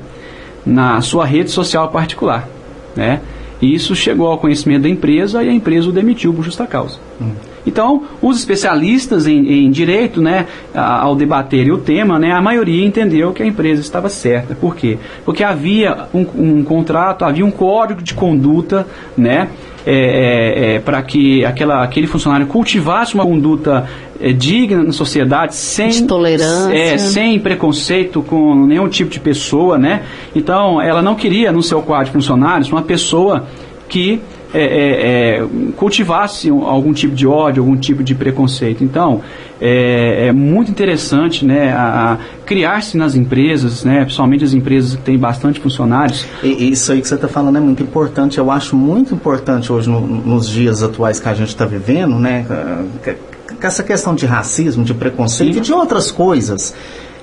Na 0.65 1.01
sua 1.01 1.25
rede 1.25 1.51
social 1.51 1.89
particular. 1.89 2.47
Né? 2.95 3.21
E 3.61 3.73
isso 3.73 3.95
chegou 3.95 4.27
ao 4.27 4.37
conhecimento 4.37 4.83
da 4.83 4.89
empresa 4.89 5.43
e 5.43 5.49
a 5.49 5.53
empresa 5.53 5.89
o 5.89 5.91
demitiu 5.91 6.33
por 6.33 6.43
justa 6.43 6.67
causa. 6.67 6.99
Hum. 7.21 7.31
Então, 7.65 8.03
os 8.21 8.37
especialistas 8.37 9.25
em, 9.27 9.65
em 9.65 9.71
direito, 9.71 10.21
né, 10.21 10.47
ao 10.73 11.15
debaterem 11.15 11.71
o 11.71 11.77
tema, 11.77 12.19
né, 12.19 12.31
a 12.31 12.41
maioria 12.41 12.85
entendeu 12.85 13.31
que 13.31 13.41
a 13.41 13.45
empresa 13.45 13.81
estava 13.81 14.09
certa. 14.09 14.53
Por 14.55 14.75
quê? 14.75 14.97
Porque 15.25 15.43
havia 15.43 16.07
um, 16.13 16.25
um 16.35 16.63
contrato, 16.63 17.23
havia 17.25 17.45
um 17.45 17.51
código 17.51 18.01
de 18.01 18.13
conduta, 18.13 18.85
né, 19.17 19.49
é, 19.85 19.95
é, 19.95 20.75
é, 20.75 20.79
para 20.79 21.01
que 21.01 21.43
aquela, 21.43 21.83
aquele 21.83 22.07
funcionário 22.07 22.47
cultivasse 22.47 23.15
uma 23.15 23.25
conduta 23.25 23.85
é, 24.19 24.31
digna 24.31 24.81
na 24.81 24.93
sociedade, 24.93 25.55
sem 25.55 25.89
de 25.89 26.03
tolerância, 26.03 26.73
é, 26.73 26.97
sem 26.97 27.37
preconceito 27.37 28.21
com 28.21 28.65
nenhum 28.65 28.87
tipo 28.87 29.11
de 29.11 29.19
pessoa, 29.19 29.77
né? 29.77 30.03
Então, 30.33 30.81
ela 30.81 31.01
não 31.01 31.15
queria 31.15 31.51
no 31.51 31.61
seu 31.61 31.81
quadro 31.81 32.05
de 32.05 32.11
funcionários 32.11 32.71
uma 32.71 32.81
pessoa 32.81 33.45
que 33.89 34.21
é, 34.53 34.61
é, 34.61 35.37
é, 35.39 35.47
cultivasse 35.75 36.49
algum 36.49 36.93
tipo 36.93 37.15
de 37.15 37.25
ódio, 37.25 37.63
algum 37.63 37.75
tipo 37.75 38.03
de 38.03 38.13
preconceito. 38.13 38.83
Então, 38.83 39.21
é, 39.59 40.27
é 40.27 40.31
muito 40.31 40.69
interessante 40.69 41.43
né, 41.43 41.75
criar-se 42.45 42.95
nas 42.95 43.15
empresas, 43.15 43.83
né, 43.83 44.01
principalmente 44.01 44.43
as 44.43 44.53
empresas 44.53 44.95
que 44.95 45.01
têm 45.01 45.17
bastante 45.17 45.59
funcionários. 45.59 46.25
E, 46.43 46.71
isso 46.71 46.91
aí 46.91 47.01
que 47.01 47.07
você 47.07 47.15
está 47.15 47.27
falando 47.27 47.57
é 47.57 47.61
muito 47.61 47.81
importante. 47.81 48.37
Eu 48.37 48.51
acho 48.51 48.75
muito 48.75 49.13
importante 49.13 49.71
hoje, 49.71 49.89
no, 49.89 50.01
nos 50.01 50.47
dias 50.47 50.83
atuais 50.83 51.19
que 51.19 51.27
a 51.27 51.33
gente 51.33 51.49
está 51.49 51.65
vivendo, 51.65 52.19
né, 52.19 52.45
com 53.59 53.67
essa 53.67 53.81
questão 53.81 54.13
de 54.13 54.25
racismo, 54.25 54.83
de 54.83 54.93
preconceito 54.93 55.53
Sim. 55.53 55.59
e 55.59 55.61
de 55.61 55.73
outras 55.73 56.11
coisas 56.11 56.75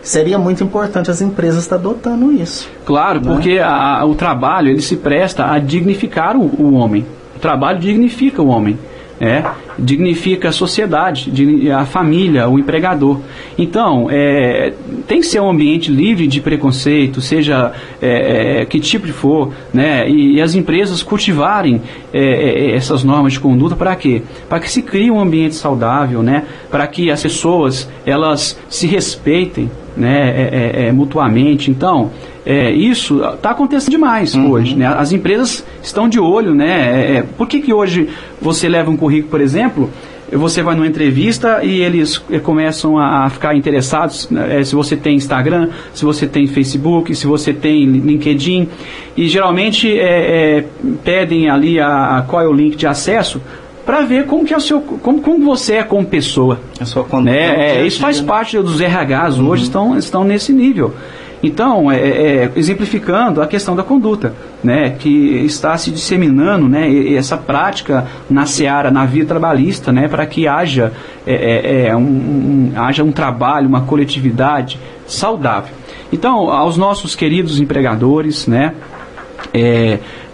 seria 0.03 0.39
muito 0.39 0.65
importante 0.65 1.11
as 1.11 1.21
empresas 1.21 1.63
estar 1.63 1.77
adotando 1.77 2.33
isso. 2.33 2.69
Claro, 2.85 3.21
né? 3.21 3.33
porque 3.33 3.59
a, 3.59 4.05
o 4.05 4.15
trabalho 4.15 4.69
ele 4.69 4.81
se 4.81 4.97
presta 4.97 5.51
a 5.51 5.59
dignificar 5.59 6.37
o, 6.37 6.43
o 6.59 6.73
homem. 6.73 7.05
Trabalho 7.41 7.79
dignifica 7.79 8.43
o 8.43 8.49
homem. 8.49 8.79
É, 9.23 9.45
dignifica 9.79 10.49
a 10.49 10.53
sociedade, 10.53 11.31
a 11.71 11.85
família, 11.85 12.49
o 12.49 12.59
empregador. 12.59 13.21
Então, 13.59 14.09
é, 14.11 14.73
tem 15.07 15.21
que 15.21 15.27
ser 15.27 15.41
um 15.41 15.51
ambiente 15.51 15.91
livre 15.91 16.27
de 16.27 16.41
preconceito, 16.41 17.21
seja 17.21 17.71
é, 18.01 18.63
é 18.63 18.65
que 18.65 18.81
tipo 18.81 19.07
de 19.07 19.13
for, 19.13 19.53
né? 19.75 20.09
E, 20.09 20.37
e 20.37 20.41
as 20.41 20.55
empresas 20.55 21.03
cultivarem 21.03 21.83
é, 22.15 22.19
é, 22.19 22.75
essas 22.75 23.05
normas 23.05 23.35
de 23.35 23.41
conduta 23.41 23.77
para 23.77 23.95
quê? 23.95 24.23
Para 24.49 24.59
que 24.59 24.71
se 24.71 24.81
crie 24.81 25.11
um 25.11 25.21
ambiente 25.21 25.55
saudável, 25.55 26.23
né? 26.23 26.45
Para 26.71 26.87
que 26.87 27.11
as 27.11 27.23
pessoas 27.23 27.91
elas 28.07 28.59
se 28.71 28.87
respeitem, 28.87 29.71
né? 29.95 30.91
mutuamente. 30.93 31.71
Então, 31.71 32.11
é, 32.51 32.73
isso 32.73 33.23
está 33.23 33.51
acontecendo 33.51 33.93
demais 33.93 34.35
uhum. 34.35 34.51
hoje. 34.51 34.75
Né? 34.75 34.87
As 34.87 35.13
empresas 35.13 35.65
estão 35.83 36.09
de 36.09 36.19
olho. 36.19 36.53
Né? 36.53 36.69
É, 36.69 37.17
é, 37.19 37.23
por 37.23 37.47
que, 37.47 37.61
que 37.61 37.73
hoje 37.73 38.09
você 38.41 38.69
leva 38.69 38.91
um 38.91 38.97
currículo, 38.97 39.31
por 39.31 39.41
exemplo, 39.41 39.89
você 40.33 40.63
vai 40.63 40.75
numa 40.75 40.87
entrevista 40.87 41.63
e 41.63 41.81
eles 41.81 42.23
é, 42.31 42.39
começam 42.39 42.99
a 42.99 43.29
ficar 43.31 43.55
interessados 43.55 44.29
né, 44.31 44.61
é, 44.61 44.65
se 44.65 44.75
você 44.75 44.97
tem 44.97 45.17
Instagram, 45.17 45.69
se 45.95 46.05
você 46.05 46.27
tem 46.27 46.47
Facebook, 46.47 47.15
se 47.15 47.27
você 47.27 47.53
tem 47.53 47.85
LinkedIn 47.85 48.69
e 49.17 49.29
geralmente 49.29 49.89
é, 49.89 50.59
é, 50.59 50.65
pedem 51.05 51.49
ali 51.49 51.79
a, 51.79 52.19
a, 52.19 52.23
qual 52.23 52.43
é 52.43 52.49
o 52.49 52.53
link 52.53 52.77
de 52.77 52.87
acesso 52.87 53.41
para 53.85 54.03
ver 54.03 54.27
como 54.27 54.45
que 54.45 54.55
é 54.55 54.57
o 54.57 54.61
seu 54.61 54.81
como, 54.81 55.21
como 55.21 55.45
você 55.45 55.75
é 55.75 55.83
como 55.83 56.05
pessoa. 56.07 56.61
A 56.81 56.85
sua 56.85 57.05
né? 57.21 57.79
É, 57.79 57.87
isso 57.87 58.01
faz 58.01 58.21
parte 58.21 58.57
dos 58.59 58.81
RHs 58.81 59.39
uhum. 59.39 59.49
hoje 59.49 59.65
estão 59.65 59.99
estão 59.99 60.25
nesse 60.25 60.53
nível. 60.53 60.95
Então, 61.43 61.91
é, 61.91 61.97
é, 61.97 62.37
é, 62.45 62.53
exemplificando 62.55 63.41
a 63.41 63.47
questão 63.47 63.75
da 63.75 63.83
conduta, 63.83 64.35
né, 64.63 64.91
que 64.91 65.09
está 65.45 65.77
se 65.79 65.91
disseminando 65.91 66.69
né, 66.69 67.15
essa 67.15 67.37
prática 67.37 68.07
na 68.29 68.45
seara, 68.45 68.91
na 68.91 69.07
via 69.07 69.25
trabalhista, 69.25 69.91
né, 69.91 70.07
para 70.07 70.27
que 70.27 70.47
haja, 70.47 70.93
é, 71.27 71.35
é, 71.35 71.87
é, 71.87 71.97
um, 71.97 72.01
um, 72.01 72.73
haja 72.77 73.03
um 73.03 73.13
trabalho, 73.13 73.67
uma 73.67 73.81
coletividade 73.83 74.79
saudável. 75.07 75.75
Então, 76.13 76.51
aos 76.51 76.77
nossos 76.77 77.15
queridos 77.15 77.59
empregadores, 77.59 78.47
né, 78.47 78.75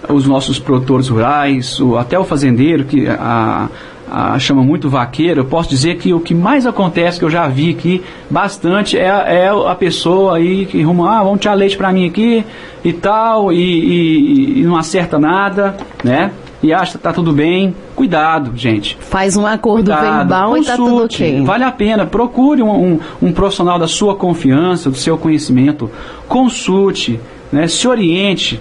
os 0.08 0.26
nossos 0.26 0.58
produtores 0.58 1.08
rurais, 1.08 1.80
o, 1.80 1.96
até 1.96 2.18
o 2.18 2.24
fazendeiro, 2.24 2.84
que 2.84 3.06
a, 3.08 3.68
a 4.16 4.38
chama 4.38 4.62
muito 4.62 4.88
vaqueiro, 4.88 5.40
eu 5.40 5.44
posso 5.44 5.68
dizer 5.68 5.98
que 5.98 6.14
o 6.14 6.20
que 6.20 6.34
mais 6.34 6.66
acontece, 6.66 7.18
que 7.18 7.24
eu 7.26 7.28
já 7.28 7.46
vi 7.46 7.72
aqui 7.72 8.02
bastante, 8.30 8.96
é, 8.96 9.04
é 9.04 9.48
a 9.48 9.74
pessoa 9.74 10.38
aí 10.38 10.64
que 10.64 10.80
ruma, 10.80 11.18
ah, 11.18 11.22
vamos 11.22 11.38
tirar 11.38 11.52
leite 11.52 11.76
para 11.76 11.92
mim 11.92 12.08
aqui 12.08 12.42
e 12.82 12.94
tal, 12.94 13.52
e, 13.52 13.58
e, 13.58 14.60
e, 14.60 14.62
não 14.62 14.74
acerta 14.74 15.18
nada, 15.18 15.76
né? 16.02 16.32
E 16.62 16.72
acha 16.72 16.96
que 16.96 17.04
tá 17.04 17.12
tudo 17.12 17.30
bem. 17.30 17.76
Cuidado, 17.94 18.52
gente. 18.56 18.96
Faz 18.98 19.36
um 19.36 19.46
acordo 19.46 19.90
Cuidado, 19.92 20.16
verbal 20.16 20.48
consulte, 20.48 20.64
e 20.64 20.70
tá 20.70 20.76
tudo 20.76 21.04
ok. 21.04 21.44
Vale 21.44 21.64
a 21.64 21.70
pena. 21.70 22.06
Procure 22.06 22.62
um, 22.62 22.70
um, 22.70 23.00
um 23.20 23.32
profissional 23.32 23.78
da 23.78 23.86
sua 23.86 24.14
confiança, 24.14 24.88
do 24.88 24.96
seu 24.96 25.18
conhecimento. 25.18 25.90
Consulte, 26.26 27.20
né? 27.52 27.68
se 27.68 27.86
oriente 27.86 28.58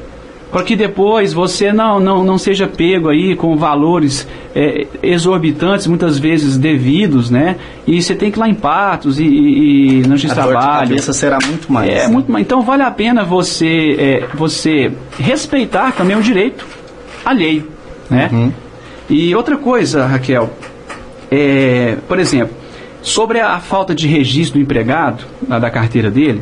para 0.51 0.63
que 0.63 0.75
depois 0.75 1.33
você 1.33 1.73
não, 1.73 1.99
não, 1.99 2.23
não 2.23 2.37
seja 2.37 2.67
pego 2.67 3.09
aí 3.09 3.35
com 3.35 3.57
valores 3.57 4.27
é, 4.55 4.87
exorbitantes, 5.03 5.85
muitas 5.87 6.17
vezes 6.17 6.57
devidos, 6.57 7.29
né? 7.29 7.57
E 7.85 8.01
você 8.01 8.15
tem 8.15 8.31
que 8.31 8.37
ir 8.37 8.41
lá 8.41 8.47
em 8.47 8.53
Patos 8.53 9.19
e, 9.19 9.25
e, 9.25 9.99
e 9.99 10.07
no 10.07 10.15
de 10.15 10.27
trabalho. 10.27 10.89
cabeça 10.89 11.11
será 11.11 11.39
muito 11.45 11.71
mais. 11.71 11.89
É, 11.89 12.03
né? 12.03 12.07
muito 12.07 12.31
mais. 12.31 12.45
Então 12.45 12.61
vale 12.61 12.83
a 12.83 12.91
pena 12.91 13.23
você, 13.23 13.95
é, 13.99 14.27
você 14.33 14.91
respeitar 15.19 15.91
também 15.91 16.15
o 16.15 16.21
direito 16.21 16.65
alheio, 17.25 17.67
né? 18.09 18.29
Uhum. 18.31 18.51
E 19.09 19.35
outra 19.35 19.57
coisa, 19.57 20.05
Raquel, 20.05 20.49
é, 21.29 21.97
por 22.07 22.19
exemplo, 22.19 22.55
sobre 23.01 23.39
a 23.39 23.59
falta 23.59 23.93
de 23.93 24.07
registro 24.07 24.59
do 24.59 24.63
empregado, 24.63 25.25
da 25.47 25.69
carteira 25.69 26.09
dele, 26.09 26.41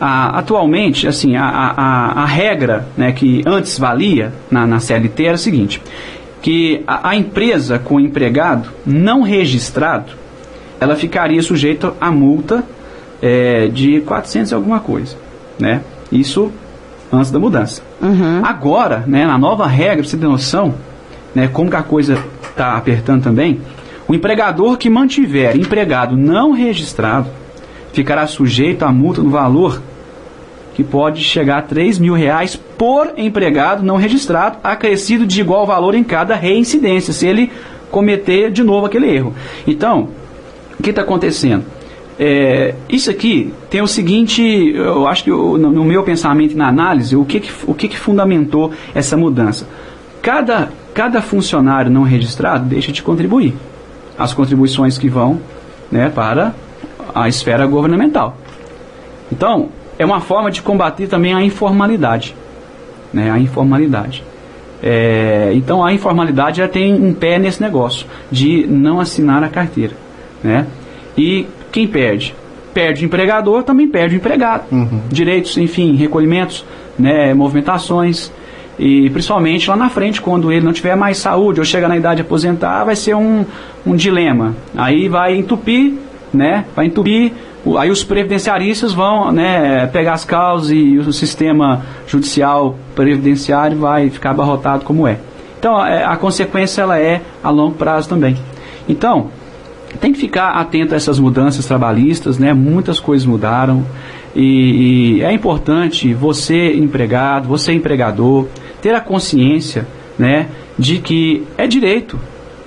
a, 0.00 0.38
atualmente, 0.38 1.06
assim, 1.06 1.36
a, 1.36 1.44
a, 1.44 2.22
a, 2.22 2.26
regra 2.26 2.86
né, 2.96 3.12
que 3.12 3.42
antes 3.46 3.78
valia 3.78 4.32
na, 4.50 4.66
na 4.66 4.80
CLT 4.80 5.24
era 5.24 5.34
o 5.34 5.38
seguinte, 5.38 5.80
que 6.42 6.82
a, 6.86 7.10
a 7.10 7.16
empresa 7.16 7.78
com 7.78 7.96
o 7.96 8.00
empregado 8.00 8.70
não 8.84 9.22
registrado, 9.22 10.12
ela 10.80 10.96
ficaria 10.96 11.40
sujeita 11.42 11.94
a 12.00 12.10
multa 12.10 12.64
é, 13.22 13.68
de 13.68 14.00
400 14.00 14.50
e 14.50 14.54
alguma 14.54 14.80
coisa, 14.80 15.16
né? 15.58 15.80
Isso 16.12 16.52
antes 17.12 17.30
da 17.30 17.38
mudança. 17.38 17.82
Uhum. 18.02 18.44
Agora, 18.44 19.04
né, 19.06 19.24
na 19.24 19.38
nova 19.38 19.66
regra, 19.66 20.02
pra 20.02 20.04
você 20.10 20.16
ter 20.16 20.26
noção, 20.26 20.74
né, 21.34 21.48
como 21.48 21.70
que 21.70 21.76
a 21.76 21.82
coisa 21.82 22.18
está 22.42 22.76
apertando 22.76 23.22
também, 23.22 23.60
o 24.06 24.14
empregador 24.14 24.76
que 24.76 24.90
mantiver 24.90 25.56
empregado 25.56 26.16
não 26.16 26.52
registrado, 26.52 27.28
ficará 27.94 28.26
sujeito 28.26 28.84
a 28.84 28.92
multa 28.92 29.22
no 29.22 29.30
valor 29.30 29.80
que 30.74 30.82
pode 30.82 31.22
chegar 31.22 31.58
a 31.58 31.62
3 31.62 32.00
mil 32.00 32.14
reais 32.14 32.56
por 32.56 33.12
empregado 33.16 33.84
não 33.84 33.96
registrado, 33.96 34.58
acrescido 34.62 35.24
de 35.24 35.40
igual 35.40 35.64
valor 35.64 35.94
em 35.94 36.02
cada 36.02 36.34
reincidência, 36.34 37.12
se 37.12 37.26
ele 37.26 37.50
cometer 37.90 38.50
de 38.50 38.64
novo 38.64 38.84
aquele 38.84 39.08
erro. 39.08 39.32
Então, 39.66 40.08
o 40.78 40.82
que 40.82 40.90
está 40.90 41.02
acontecendo? 41.02 41.64
É, 42.18 42.74
isso 42.88 43.08
aqui 43.08 43.52
tem 43.70 43.80
o 43.80 43.86
seguinte, 43.86 44.42
eu 44.74 45.06
acho 45.06 45.22
que 45.22 45.30
eu, 45.30 45.56
no, 45.56 45.70
no, 45.70 45.84
meu 45.84 46.02
pensamento 46.02 46.52
e 46.52 46.56
na 46.56 46.68
análise, 46.68 47.14
o 47.16 47.24
que, 47.24 47.40
que 47.40 47.52
o 47.66 47.74
que, 47.74 47.88
que 47.88 47.98
fundamentou 47.98 48.72
essa 48.94 49.16
mudança? 49.16 49.68
Cada, 50.20 50.70
cada 50.92 51.22
funcionário 51.22 51.90
não 51.90 52.02
registrado 52.02 52.64
deixa 52.64 52.90
de 52.90 53.02
contribuir. 53.02 53.54
As 54.18 54.32
contribuições 54.32 54.98
que 54.98 55.08
vão 55.08 55.40
né, 55.90 56.08
para 56.08 56.54
a 57.14 57.28
esfera 57.28 57.66
governamental. 57.66 58.36
Então, 59.30 59.68
é 59.98 60.04
uma 60.04 60.20
forma 60.20 60.50
de 60.50 60.60
combater 60.60 61.06
também 61.06 61.32
a 61.32 61.42
informalidade. 61.42 62.34
Né, 63.12 63.30
a 63.30 63.38
informalidade. 63.38 64.24
É, 64.82 65.52
então, 65.54 65.84
a 65.84 65.92
informalidade 65.92 66.58
já 66.58 66.68
tem 66.68 66.92
um 66.92 67.14
pé 67.14 67.38
nesse 67.38 67.62
negócio 67.62 68.06
de 68.30 68.66
não 68.66 69.00
assinar 69.00 69.42
a 69.42 69.48
carteira. 69.48 69.94
Né? 70.42 70.66
E 71.16 71.46
quem 71.70 71.86
perde? 71.86 72.34
Perde 72.74 73.04
o 73.04 73.06
empregador, 73.06 73.62
também 73.62 73.88
perde 73.88 74.16
o 74.16 74.18
empregado. 74.18 74.64
Uhum. 74.70 75.00
Direitos, 75.08 75.56
enfim, 75.56 75.94
recolhimentos, 75.94 76.64
né, 76.98 77.32
movimentações. 77.32 78.32
E 78.78 79.08
principalmente 79.10 79.70
lá 79.70 79.76
na 79.76 79.88
frente, 79.88 80.20
quando 80.20 80.52
ele 80.52 80.64
não 80.64 80.72
tiver 80.72 80.96
mais 80.96 81.18
saúde 81.18 81.60
ou 81.60 81.64
chega 81.64 81.88
na 81.88 81.96
idade 81.96 82.16
de 82.16 82.22
aposentar, 82.22 82.82
vai 82.84 82.96
ser 82.96 83.14
um, 83.14 83.44
um 83.86 83.94
dilema. 83.94 84.54
Aí 84.76 85.08
vai 85.08 85.36
entupir, 85.36 85.94
né? 86.36 86.64
Vai 86.74 86.86
entupir. 86.86 87.32
Aí 87.78 87.90
os 87.90 88.04
previdenciaristas 88.04 88.92
vão 88.92 89.32
né, 89.32 89.86
pegar 89.86 90.12
as 90.12 90.24
causas 90.24 90.70
e 90.70 90.98
o 90.98 91.12
sistema 91.12 91.82
judicial 92.06 92.76
previdenciário 92.94 93.78
vai 93.78 94.10
ficar 94.10 94.30
abarrotado 94.30 94.84
como 94.84 95.08
é. 95.08 95.18
Então 95.58 95.76
a, 95.78 95.88
é, 95.88 96.04
a 96.04 96.16
consequência 96.16 96.82
ela 96.82 96.98
é 96.98 97.22
a 97.42 97.50
longo 97.50 97.74
prazo 97.74 98.08
também. 98.08 98.36
Então, 98.86 99.30
tem 100.00 100.12
que 100.12 100.18
ficar 100.18 100.50
atento 100.50 100.92
a 100.92 100.96
essas 100.96 101.18
mudanças 101.18 101.64
trabalhistas, 101.64 102.38
né? 102.38 102.52
Muitas 102.52 103.00
coisas 103.00 103.26
mudaram 103.26 103.84
e, 104.34 105.18
e 105.18 105.22
é 105.22 105.32
importante 105.32 106.12
você 106.12 106.74
empregado, 106.74 107.48
você 107.48 107.72
empregador, 107.72 108.46
ter 108.82 108.94
a 108.94 109.00
consciência, 109.00 109.86
né, 110.18 110.48
de 110.78 110.98
que 110.98 111.44
é 111.56 111.66
direito 111.66 112.18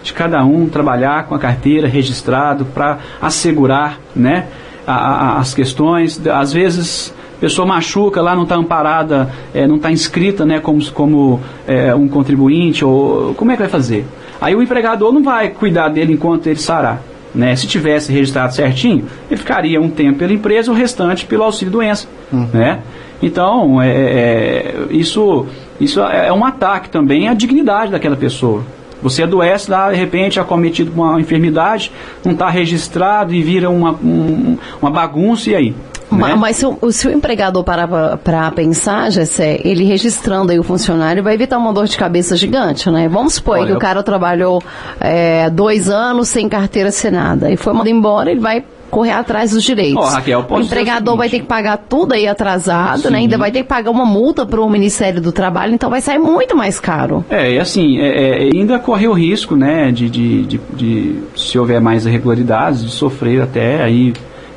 de 0.08 0.14
cada 0.14 0.44
um 0.46 0.70
trabalhar 0.70 1.26
com 1.26 1.36
a 1.36 1.40
carteira 1.40 1.88
registrado 1.88 2.64
para 2.66 2.98
assegurar, 3.22 4.00
né, 4.16 4.48
a, 4.86 4.96
a, 4.96 5.40
as 5.40 5.54
questões. 5.54 6.26
Às 6.26 6.54
vezes 6.54 7.14
a 7.38 7.40
pessoa 7.42 7.68
machuca 7.68 8.22
lá, 8.22 8.34
não 8.34 8.44
está 8.44 8.56
amparada, 8.56 9.30
é, 9.54 9.68
não 9.68 9.76
está 9.76 9.92
inscrita 9.92 10.46
né, 10.46 10.60
como, 10.62 10.84
como 10.92 11.42
é, 11.68 11.94
um 11.94 12.08
contribuinte, 12.08 12.86
ou 12.86 13.34
como 13.36 13.52
é 13.52 13.56
que 13.56 13.62
vai 13.62 13.70
fazer? 13.70 14.06
Aí 14.40 14.56
o 14.56 14.62
empregador 14.62 15.12
não 15.12 15.22
vai 15.22 15.50
cuidar 15.50 15.90
dele 15.90 16.14
enquanto 16.14 16.48
ele 16.48 16.60
sarar. 16.60 17.02
Né? 17.36 17.54
Se 17.56 17.68
tivesse 17.68 18.12
registrado 18.12 18.56
certinho, 18.56 19.06
ele 19.30 19.38
ficaria 19.38 19.80
um 19.82 19.90
tempo 19.90 20.20
pela 20.20 20.32
empresa, 20.32 20.72
o 20.72 20.74
restante 20.74 21.26
pelo 21.26 21.44
auxílio 21.44 21.72
doença. 21.72 22.08
Uhum. 22.32 22.48
Né? 22.54 22.80
Então, 23.22 23.82
é, 23.82 23.90
é, 23.90 24.76
isso, 24.90 25.46
isso 25.82 26.00
é 26.00 26.32
um 26.32 26.46
ataque 26.46 26.90
também 26.90 27.28
à 27.28 27.34
dignidade 27.34 27.92
daquela 27.92 28.16
pessoa. 28.16 28.64
Você 29.02 29.24
adoece 29.24 29.70
lá, 29.70 29.92
de 29.92 29.98
repente, 29.98 30.40
acometido 30.40 30.92
com 30.92 31.02
uma 31.02 31.20
enfermidade, 31.20 31.92
não 32.24 32.34
está 32.34 32.50
registrado 32.50 33.34
e 33.34 33.42
vira 33.42 33.70
uma, 33.70 33.92
um, 33.92 34.58
uma 34.82 34.90
bagunça, 34.90 35.50
e 35.50 35.56
aí? 35.56 35.76
Né? 36.12 36.36
Mas 36.36 36.58
se 36.58 36.66
o, 36.66 36.92
se 36.92 37.08
o 37.08 37.12
empregador 37.12 37.64
parar 37.64 38.18
para 38.18 38.50
pensar, 38.52 39.12
Gessé, 39.12 39.60
ele 39.64 39.84
registrando 39.84 40.52
aí 40.52 40.60
o 40.60 40.64
funcionário 40.64 41.22
vai 41.22 41.34
evitar 41.34 41.58
uma 41.58 41.74
dor 41.74 41.86
de 41.86 41.98
cabeça 41.98 42.36
gigante, 42.38 42.90
né? 42.90 43.10
Vamos 43.10 43.34
supor 43.34 43.58
Olha, 43.58 43.68
que 43.68 43.74
o 43.74 43.80
cara 43.80 44.02
trabalhou 44.02 44.64
é, 45.02 45.50
dois 45.50 45.90
anos 45.90 46.30
sem 46.30 46.48
carteira 46.48 46.90
assinada 46.90 47.52
e 47.52 47.58
foi 47.58 47.74
mandado 47.74 47.90
embora, 47.90 48.32
ele 48.32 48.40
vai 48.40 48.64
correr 48.90 49.12
atrás 49.12 49.52
dos 49.52 49.64
direitos. 49.64 50.04
Oh, 50.04 50.08
Raquel, 50.08 50.46
o 50.50 50.60
empregador 50.60 51.14
o 51.14 51.18
vai 51.18 51.30
ter 51.30 51.40
que 51.40 51.46
pagar 51.46 51.78
tudo 51.78 52.14
aí 52.14 52.28
atrasado, 52.28 53.10
né? 53.10 53.20
Ainda 53.20 53.38
vai 53.38 53.52
ter 53.52 53.60
que 53.60 53.68
pagar 53.68 53.92
uma 53.92 54.06
multa 54.06 54.46
para 54.46 54.62
o 54.62 54.70
Ministério 54.70 55.22
do 55.22 55.32
Trabalho, 55.32 55.74
então 55.74 55.90
vai 55.90 56.02
sair 56.02 56.20
muito 56.20 56.56
mais 56.56 56.80
caro. 56.80 57.24
É, 57.30 57.54
e 57.54 57.60
assim, 57.60 58.00
é, 58.00 58.48
é, 58.48 58.50
ainda 58.54 58.80
corre 58.80 59.08
o 59.08 59.14
risco, 59.14 59.56
né, 59.56 59.92
de, 59.92 60.10
de, 60.10 60.44
de, 60.46 60.60
de, 60.74 61.20
se 61.36 61.58
houver 61.58 61.82
mais 61.82 62.06
irregularidades, 62.06 62.84
de 62.84 62.92
sofrer 62.92 63.42
até 63.42 63.84
aí 63.84 64.14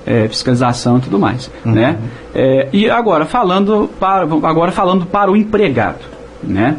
é, 0.07 0.29
fiscalização 0.29 0.99
e 0.99 1.01
tudo 1.01 1.19
mais, 1.19 1.51
uhum. 1.65 1.73
né? 1.73 1.97
É, 2.35 2.69
e 2.73 2.89
agora 2.89 3.25
falando 3.27 3.91
para 3.99 4.23
agora 4.23 4.73
falando 4.73 5.07
para 5.07 5.31
o 5.31 5.37
empregado, 5.37 6.01
né? 6.43 6.77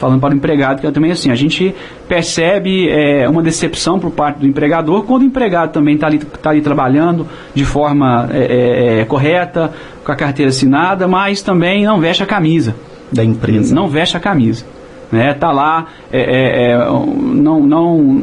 Falando 0.00 0.18
para 0.18 0.32
o 0.32 0.34
empregado, 0.34 0.80
que 0.80 0.86
é 0.86 0.90
também 0.90 1.12
assim, 1.12 1.30
a 1.30 1.34
gente 1.34 1.74
percebe 2.08 2.88
é, 2.88 3.28
uma 3.28 3.42
decepção 3.42 3.98
por 3.98 4.10
parte 4.10 4.38
do 4.38 4.46
empregador 4.46 5.04
quando 5.04 5.20
o 5.20 5.26
empregado 5.26 5.72
também 5.72 5.94
está 5.94 6.06
ali, 6.06 6.18
tá 6.18 6.48
ali 6.48 6.62
trabalhando 6.62 7.28
de 7.52 7.66
forma 7.66 8.26
é, 8.32 8.38
é, 8.38 9.00
é, 9.00 9.04
correta, 9.04 9.70
com 10.02 10.10
a 10.10 10.16
carteira 10.16 10.48
assinada, 10.48 11.06
mas 11.06 11.42
também 11.42 11.84
não 11.84 12.00
veste 12.00 12.22
a 12.22 12.26
camisa 12.26 12.74
da 13.12 13.22
empresa. 13.22 13.74
Não 13.74 13.88
veste 13.88 14.16
a 14.16 14.20
camisa. 14.20 14.64
Né? 15.12 15.34
Tá 15.34 15.52
lá, 15.52 15.88
é, 16.10 16.78
não, 16.78 17.60
não, 17.60 18.22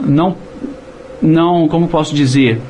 não, 0.00 0.36
não, 1.20 1.66
como 1.66 1.88
posso 1.88 2.14
dizer, 2.14 2.60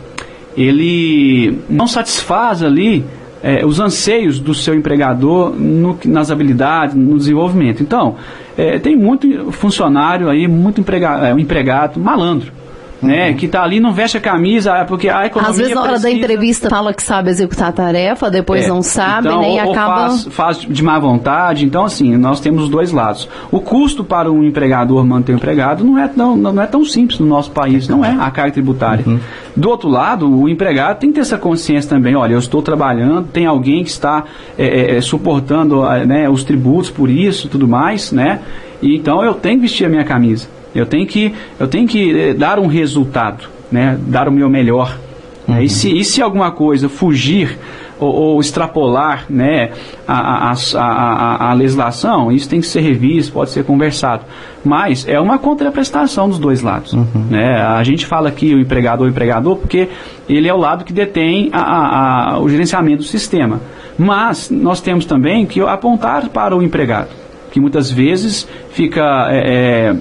ele 0.57 1.59
não 1.69 1.87
satisfaz 1.87 2.63
ali 2.63 3.05
é, 3.43 3.65
os 3.65 3.81
anseios 3.81 4.39
do 4.41 4.55
seu 4.55 4.75
empregador 4.75 5.55
no, 5.55 5.99
nas 6.05 6.31
habilidades, 6.31 6.95
no 6.95 7.17
desenvolvimento. 7.17 7.83
Então, 7.83 8.17
é, 8.57 8.79
tem 8.79 8.97
muito 8.97 9.53
funcionário 9.53 10.29
aí, 10.29 10.49
muito 10.49 10.81
empregado, 10.81 11.25
é, 11.25 11.31
empregado 11.33 12.01
malandro 12.01 12.53
né? 13.01 13.31
Uhum. 13.31 13.37
Que 13.37 13.49
tá 13.49 13.63
ali 13.63 13.81
não 13.81 13.93
veste 13.93 14.17
a 14.17 14.21
camisa, 14.21 14.77
é 14.77 14.85
porque 14.85 15.09
a 15.09 15.27
economia 15.27 15.51
Às 15.51 15.59
vezes 15.59 15.75
na 15.75 15.81
hora 15.81 15.93
precisa... 15.93 16.09
da 16.09 16.15
entrevista 16.15 16.71
fala 16.71 16.93
que 16.93 17.03
sabe 17.03 17.31
executar 17.31 17.69
a 17.69 17.73
tarefa, 17.73 18.31
depois 18.31 18.65
é. 18.65 18.69
não 18.69 18.83
sabe, 18.83 19.29
então, 19.29 19.41
né? 19.41 19.55
E 19.55 19.59
acaba... 19.59 19.97
Faz, 20.09 20.29
faz, 20.31 20.59
de 20.59 20.83
má 20.83 20.99
vontade. 20.99 21.65
Então, 21.65 21.85
assim, 21.85 22.17
nós 22.17 22.41
temos 22.41 22.65
os 22.65 22.69
dois 22.69 22.93
lados. 22.93 23.29
O 23.51 23.61
custo 23.61 24.05
para 24.05 24.31
um 24.31 24.43
empregador 24.45 25.05
manter 25.05 25.33
o 25.33 25.37
empregado 25.37 25.85
não 25.85 25.99
é 25.99 26.09
tão, 26.09 26.37
não 26.37 26.63
é 26.63 26.67
tão 26.67 26.85
simples 26.85 27.19
no 27.19 27.27
nosso 27.27 27.51
país, 27.51 27.89
não 27.89 28.05
é 28.05 28.11
a 28.11 28.31
carga 28.31 28.53
tributária. 28.53 29.05
Uhum. 29.07 29.19
Do 29.57 29.69
outro 29.69 29.89
lado, 29.89 30.29
o 30.29 30.49
empregado 30.49 30.99
tem 30.99 31.11
que 31.11 31.17
ter 31.17 31.21
essa 31.21 31.39
consciência 31.39 31.91
também, 31.91 32.15
olha, 32.15 32.35
eu 32.35 32.39
estou 32.39 32.63
trabalhando, 32.63 33.27
tem 33.27 33.47
alguém 33.47 33.83
que 33.83 33.91
está 33.91 34.25
é, 34.57 34.67
é, 34.67 34.97
é 34.97 35.01
suportando 35.01 35.83
né, 36.07 36.29
os 36.29 36.45
tributos 36.45 36.91
por 36.91 37.11
isso 37.11 37.49
tudo 37.49 37.67
mais, 37.67 38.13
né? 38.13 38.41
E, 38.81 38.97
então 38.97 39.23
eu 39.23 39.35
tenho 39.35 39.57
que 39.57 39.63
vestir 39.63 39.87
a 39.87 39.89
minha 39.89 40.05
camisa. 40.05 40.49
Eu 40.79 40.87
tenho 40.87 41.07
que, 41.07 41.35
eu 41.59 41.69
tenho 41.69 41.87
que 41.87 42.19
eh, 42.19 42.35
dar 42.35 42.59
um 42.59 42.67
resultado, 42.67 43.49
né? 43.71 43.99
dar 44.07 44.29
o 44.29 44.33
meu 44.33 44.49
melhor. 44.49 44.99
Né? 45.47 45.57
Uhum. 45.57 45.63
E, 45.63 45.69
se, 45.69 45.99
e 45.99 46.05
se 46.05 46.23
alguma 46.23 46.51
coisa 46.51 46.89
fugir 46.89 47.59
ou, 47.99 48.15
ou 48.15 48.41
extrapolar 48.41 49.27
né, 49.29 49.71
a, 50.07 50.51
a, 50.51 50.55
a, 50.77 51.51
a, 51.51 51.53
legislação, 51.55 52.31
isso 52.31 52.49
tem 52.49 52.61
que 52.61 52.67
ser 52.67 52.81
revisto, 52.81 53.33
pode 53.33 53.51
ser 53.51 53.65
conversado. 53.65 54.25
Mas 54.65 55.07
é 55.09 55.19
uma 55.19 55.39
contraprestação 55.39 56.29
dos 56.29 56.39
dois 56.39 56.63
lados. 56.63 56.93
Uhum. 56.93 57.27
Né? 57.31 57.61
A 57.61 57.83
gente 57.83 58.07
fala 58.07 58.29
aqui 58.29 58.55
o 58.55 58.61
empregador 58.61 59.07
o 59.07 59.11
empregador 59.11 59.57
porque 59.57 59.89
ele 60.29 60.49
é 60.49 60.55
o 60.55 60.59
lado 60.59 60.85
que 60.85 60.93
detém 60.93 61.49
a, 61.53 62.35
a, 62.35 62.41
o 62.41 62.49
gerenciamento 62.49 62.99
do 62.99 63.05
sistema. 63.05 63.61
Mas 63.99 64.49
nós 64.49 64.81
temos 64.81 65.05
também 65.05 65.45
que 65.45 65.61
apontar 65.61 66.29
para 66.29 66.57
o 66.57 66.63
empregado, 66.63 67.09
que 67.51 67.59
muitas 67.59 67.91
vezes 67.91 68.49
fica. 68.71 69.29
É, 69.31 69.39
é, 69.39 69.97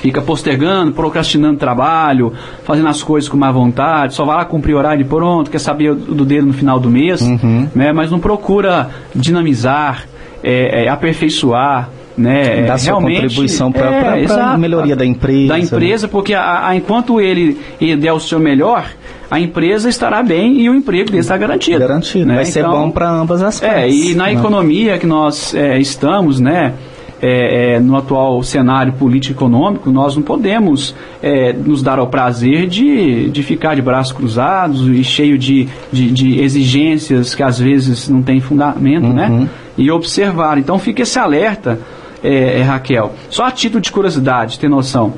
fica 0.00 0.20
postergando, 0.22 0.92
procrastinando 0.92 1.58
trabalho, 1.58 2.32
fazendo 2.64 2.88
as 2.88 3.02
coisas 3.02 3.28
com 3.28 3.36
má 3.36 3.52
vontade, 3.52 4.14
só 4.14 4.24
vai 4.24 4.36
lá 4.36 4.44
cumprir 4.44 4.74
horário 4.74 5.02
e 5.02 5.04
pronto, 5.04 5.50
quer 5.50 5.58
saber 5.58 5.94
do 5.94 6.24
dedo 6.24 6.46
no 6.46 6.52
final 6.52 6.80
do 6.80 6.90
mês, 6.90 7.20
uhum. 7.20 7.68
né? 7.74 7.92
mas 7.92 8.10
não 8.10 8.18
procura 8.18 8.88
dinamizar, 9.14 10.06
é, 10.42 10.84
é, 10.84 10.88
aperfeiçoar, 10.88 11.90
né, 12.16 12.62
dar 12.62 12.78
sua 12.78 13.00
contribuição 13.00 13.70
para 13.72 14.18
é, 14.18 14.26
a 14.26 14.56
melhoria 14.58 14.96
da 14.96 15.06
empresa. 15.06 15.48
Da 15.48 15.58
empresa, 15.58 16.06
né? 16.06 16.10
porque 16.10 16.34
a, 16.34 16.68
a, 16.68 16.76
enquanto 16.76 17.20
ele, 17.20 17.58
ele 17.80 17.96
der 17.96 18.12
o 18.12 18.20
seu 18.20 18.38
melhor, 18.38 18.86
a 19.30 19.38
empresa 19.38 19.88
estará 19.88 20.22
bem 20.22 20.60
e 20.60 20.68
o 20.68 20.74
emprego 20.74 21.06
dele 21.06 21.20
está 21.20 21.36
garantido. 21.36 21.78
Garantido, 21.78 22.26
né? 22.26 22.36
vai 22.36 22.44
ser 22.44 22.60
então, 22.60 22.72
bom 22.72 22.90
para 22.90 23.08
ambas 23.08 23.42
as 23.42 23.60
partes. 23.60 23.78
É, 23.78 23.88
e 23.88 24.14
na 24.14 24.24
né? 24.24 24.32
economia 24.32 24.98
que 24.98 25.06
nós 25.06 25.54
é, 25.54 25.78
estamos, 25.78 26.40
né, 26.40 26.74
é, 27.22 27.74
é, 27.74 27.80
no 27.80 27.96
atual 27.96 28.42
cenário 28.42 28.92
político-econômico, 28.94 29.90
nós 29.90 30.16
não 30.16 30.22
podemos 30.22 30.94
é, 31.22 31.52
nos 31.52 31.82
dar 31.82 31.98
ao 31.98 32.06
prazer 32.06 32.66
de, 32.66 33.30
de 33.30 33.42
ficar 33.42 33.74
de 33.74 33.82
braços 33.82 34.12
cruzados 34.12 34.86
e 34.88 35.04
cheio 35.04 35.38
de, 35.38 35.68
de, 35.92 36.10
de 36.10 36.40
exigências 36.40 37.34
que 37.34 37.42
às 37.42 37.58
vezes 37.58 38.08
não 38.08 38.22
tem 38.22 38.40
fundamento, 38.40 39.08
né? 39.08 39.28
uhum. 39.28 39.40
né? 39.40 39.48
E 39.76 39.90
observar. 39.90 40.58
Então 40.58 40.78
fique 40.78 41.02
esse 41.02 41.18
alerta, 41.18 41.78
é, 42.22 42.60
é, 42.60 42.62
Raquel. 42.62 43.12
Só 43.28 43.44
a 43.44 43.50
título 43.50 43.80
de 43.80 43.92
curiosidade, 43.92 44.58
ter 44.58 44.68
noção. 44.68 45.14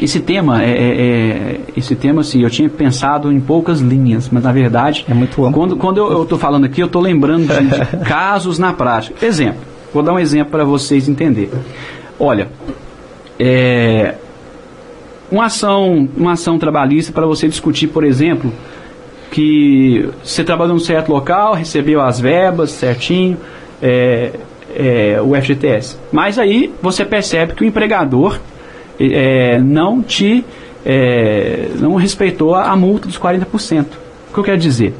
esse 0.00 0.20
tema 0.20 0.62
é, 0.62 0.70
é, 0.70 0.72
é, 0.72 1.60
esse 1.76 1.94
tema 1.94 2.22
assim 2.22 2.42
eu 2.42 2.50
tinha 2.50 2.68
pensado 2.68 3.30
em 3.30 3.38
poucas 3.38 3.80
linhas 3.80 4.30
mas 4.30 4.42
na 4.42 4.50
verdade 4.50 5.04
é 5.06 5.12
muito 5.12 5.44
amplo. 5.44 5.52
quando 5.52 5.76
quando 5.76 5.98
eu 5.98 6.22
estou 6.22 6.38
falando 6.38 6.64
aqui 6.64 6.80
eu 6.80 6.86
estou 6.86 7.02
lembrando 7.02 7.46
de, 7.46 7.98
de 7.98 8.04
casos 8.08 8.58
na 8.58 8.72
prática 8.72 9.24
exemplo 9.24 9.71
vou 9.92 10.02
dar 10.02 10.12
um 10.12 10.18
exemplo 10.18 10.50
para 10.50 10.64
vocês 10.64 11.08
entenderem 11.08 11.50
olha 12.18 12.48
é, 13.38 14.14
uma 15.30 15.46
ação 15.46 16.08
uma 16.16 16.32
ação 16.32 16.58
trabalhista 16.58 17.12
para 17.12 17.26
você 17.26 17.48
discutir 17.48 17.88
por 17.88 18.04
exemplo 18.04 18.52
que 19.30 20.08
você 20.22 20.44
trabalhou 20.44 20.74
num 20.74 20.80
certo 20.80 21.10
local 21.10 21.54
recebeu 21.54 22.00
as 22.00 22.20
verbas 22.20 22.70
certinho 22.70 23.36
é, 23.82 24.32
é, 24.74 25.20
o 25.22 25.34
FGTS 25.34 25.98
mas 26.12 26.38
aí 26.38 26.72
você 26.80 27.04
percebe 27.04 27.54
que 27.54 27.64
o 27.64 27.66
empregador 27.66 28.38
é, 28.98 29.58
não 29.58 30.02
te 30.02 30.44
é, 30.84 31.68
não 31.78 31.94
respeitou 31.94 32.54
a, 32.54 32.74
multa 32.76 33.06
dos 33.06 33.18
40%. 33.18 33.86
O 34.30 34.34
que 34.34 34.38
eu 34.38 34.44
quero 34.44 34.58
dizer? 34.58 34.94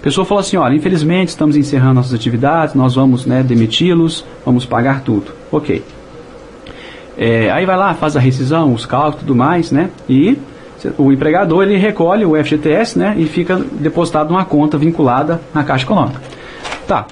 A 0.00 0.02
pessoa 0.02 0.24
falou 0.24 0.40
assim, 0.40 0.56
olha, 0.56 0.74
infelizmente 0.74 1.28
estamos 1.28 1.56
encerrando 1.56 1.94
nossas 1.94 2.14
atividades, 2.14 2.74
nós 2.74 2.94
vamos 2.94 3.26
né, 3.26 3.42
demiti-los, 3.42 4.24
vamos 4.46 4.64
pagar 4.64 5.02
tudo. 5.02 5.32
Ok. 5.52 5.84
É, 7.18 7.50
aí 7.50 7.66
vai 7.66 7.76
lá, 7.76 7.92
faz 7.92 8.16
a 8.16 8.20
rescisão, 8.20 8.72
os 8.72 8.86
cálculos 8.86 9.16
e 9.16 9.18
tudo 9.26 9.36
mais, 9.36 9.70
né? 9.70 9.90
E 10.08 10.38
o 10.96 11.12
empregador 11.12 11.64
ele 11.64 11.76
recolhe 11.76 12.24
o 12.24 12.34
FGTS, 12.34 12.98
né? 12.98 13.14
E 13.18 13.26
fica 13.26 13.60
depositado 13.72 14.30
numa 14.30 14.46
conta 14.46 14.78
vinculada 14.78 15.38
na 15.52 15.62
Caixa 15.62 15.84
Econômica. 15.84 16.22
Tá. 16.86 17.06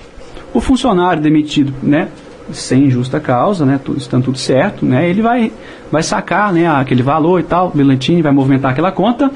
O 0.54 0.60
funcionário 0.60 1.22
demitido, 1.22 1.74
né? 1.82 2.08
sem 2.52 2.90
justa 2.90 3.20
causa, 3.20 3.66
né, 3.66 3.78
tudo, 3.84 3.98
estando 3.98 4.24
tudo 4.24 4.38
certo, 4.38 4.84
né, 4.84 5.08
ele 5.08 5.20
vai, 5.20 5.52
vai 5.90 6.02
sacar 6.02 6.50
né, 6.50 6.66
aquele 6.66 7.02
valor 7.02 7.40
e 7.40 7.42
tal, 7.42 7.70
Belantini 7.74 8.22
vai 8.22 8.32
movimentar 8.32 8.70
aquela 8.70 8.90
conta. 8.90 9.30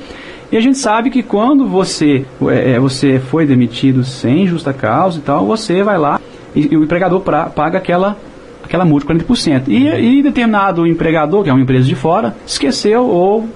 E 0.53 0.57
a 0.57 0.61
gente 0.61 0.77
sabe 0.77 1.09
que 1.09 1.23
quando 1.23 1.67
você, 1.67 2.27
é, 2.43 2.73
é, 2.73 2.79
você 2.79 3.19
foi 3.19 3.47
demitido 3.47 4.05
sem 4.05 4.47
justa 4.47 4.75
causa 4.75 5.19
e 5.19 5.23
tal, 5.23 5.47
você 5.47 5.83
vai 5.83 5.97
lá 5.97 6.21
e, 6.55 6.75
e 6.75 6.77
o 6.77 6.85
empregador 6.85 7.21
pra, 7.21 7.47
paga 7.47 7.79
aquela, 7.79 8.19
aquela 8.63 8.85
multa 8.85 9.15
de 9.15 9.25
40%. 9.25 9.65
E, 9.69 10.19
e 10.19 10.23
determinado 10.23 10.87
empregador, 10.87 11.43
que 11.43 11.49
é 11.49 11.53
uma 11.55 11.63
empresa 11.63 11.87
de 11.87 11.95
fora, 11.95 12.37
esqueceu 12.47 13.03
ou, 13.03 13.49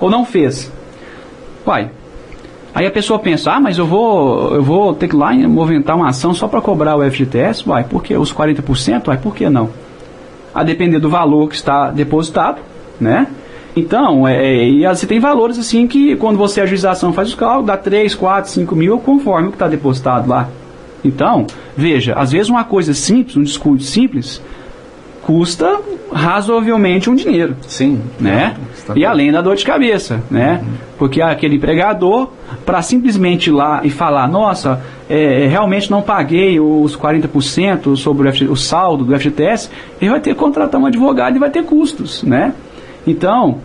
ou 0.00 0.10
não 0.10 0.24
fez. 0.24 0.72
Vai, 1.64 1.90
Aí 2.74 2.86
a 2.86 2.90
pessoa 2.90 3.18
pensa, 3.18 3.52
ah, 3.52 3.60
mas 3.60 3.76
eu 3.76 3.86
vou, 3.86 4.54
eu 4.54 4.62
vou 4.62 4.94
ter 4.94 5.06
que 5.06 5.14
ir 5.14 5.18
lá 5.18 5.32
movimentar 5.34 5.94
uma 5.94 6.08
ação 6.08 6.32
só 6.32 6.48
para 6.48 6.60
cobrar 6.60 6.96
o 6.96 7.10
FGTS? 7.10 7.66
Vai, 7.66 7.84
por 7.84 8.02
que 8.02 8.16
os 8.16 8.32
40%? 8.32 9.04
Vai, 9.04 9.18
por 9.18 9.34
que 9.34 9.48
não? 9.50 9.68
A 10.54 10.62
depender 10.62 10.98
do 10.98 11.10
valor 11.10 11.48
que 11.48 11.54
está 11.54 11.90
depositado, 11.90 12.62
né? 12.98 13.26
Então, 13.74 14.28
é, 14.28 14.36
é 14.36 14.68
e 14.68 14.86
você 14.86 15.06
tem 15.06 15.18
valores 15.18 15.58
assim 15.58 15.86
que 15.86 16.16
quando 16.16 16.36
você 16.36 16.60
a 16.60 16.90
ação 16.90 17.12
faz 17.12 17.28
os 17.28 17.34
cálculos, 17.34 17.66
dá 17.66 17.76
3, 17.76 18.14
4, 18.14 18.50
5 18.50 18.76
mil 18.76 18.98
conforme 18.98 19.48
o 19.48 19.50
que 19.50 19.56
está 19.56 19.68
depositado 19.68 20.28
lá. 20.28 20.48
Então, 21.04 21.46
veja, 21.76 22.14
às 22.14 22.32
vezes 22.32 22.48
uma 22.48 22.64
coisa 22.64 22.94
simples, 22.94 23.36
um 23.36 23.42
descuido 23.42 23.82
simples, 23.82 24.40
custa 25.22 25.80
razoavelmente 26.12 27.08
um 27.08 27.14
dinheiro. 27.14 27.56
Sim. 27.66 28.00
Né? 28.20 28.54
E 28.94 29.04
além 29.04 29.32
da 29.32 29.40
dor 29.40 29.56
de 29.56 29.64
cabeça, 29.64 30.22
né? 30.30 30.60
Uhum. 30.62 30.72
Porque 30.98 31.22
aquele 31.22 31.56
empregador, 31.56 32.30
para 32.66 32.82
simplesmente 32.82 33.48
ir 33.48 33.52
lá 33.52 33.80
e 33.82 33.90
falar, 33.90 34.28
nossa, 34.28 34.80
é, 35.08 35.44
é 35.44 35.46
realmente 35.46 35.90
não 35.90 36.02
paguei 36.02 36.60
os 36.60 36.96
40% 36.96 37.96
sobre 37.96 38.28
o, 38.28 38.32
FG, 38.32 38.48
o 38.48 38.56
saldo 38.56 39.04
do 39.04 39.18
FGTS, 39.18 39.70
ele 40.00 40.10
vai 40.10 40.20
ter 40.20 40.34
que 40.34 40.40
contratar 40.40 40.80
um 40.80 40.86
advogado 40.86 41.36
e 41.36 41.38
vai 41.38 41.50
ter 41.50 41.64
custos, 41.64 42.22
né? 42.22 42.52
Então, 43.06 43.58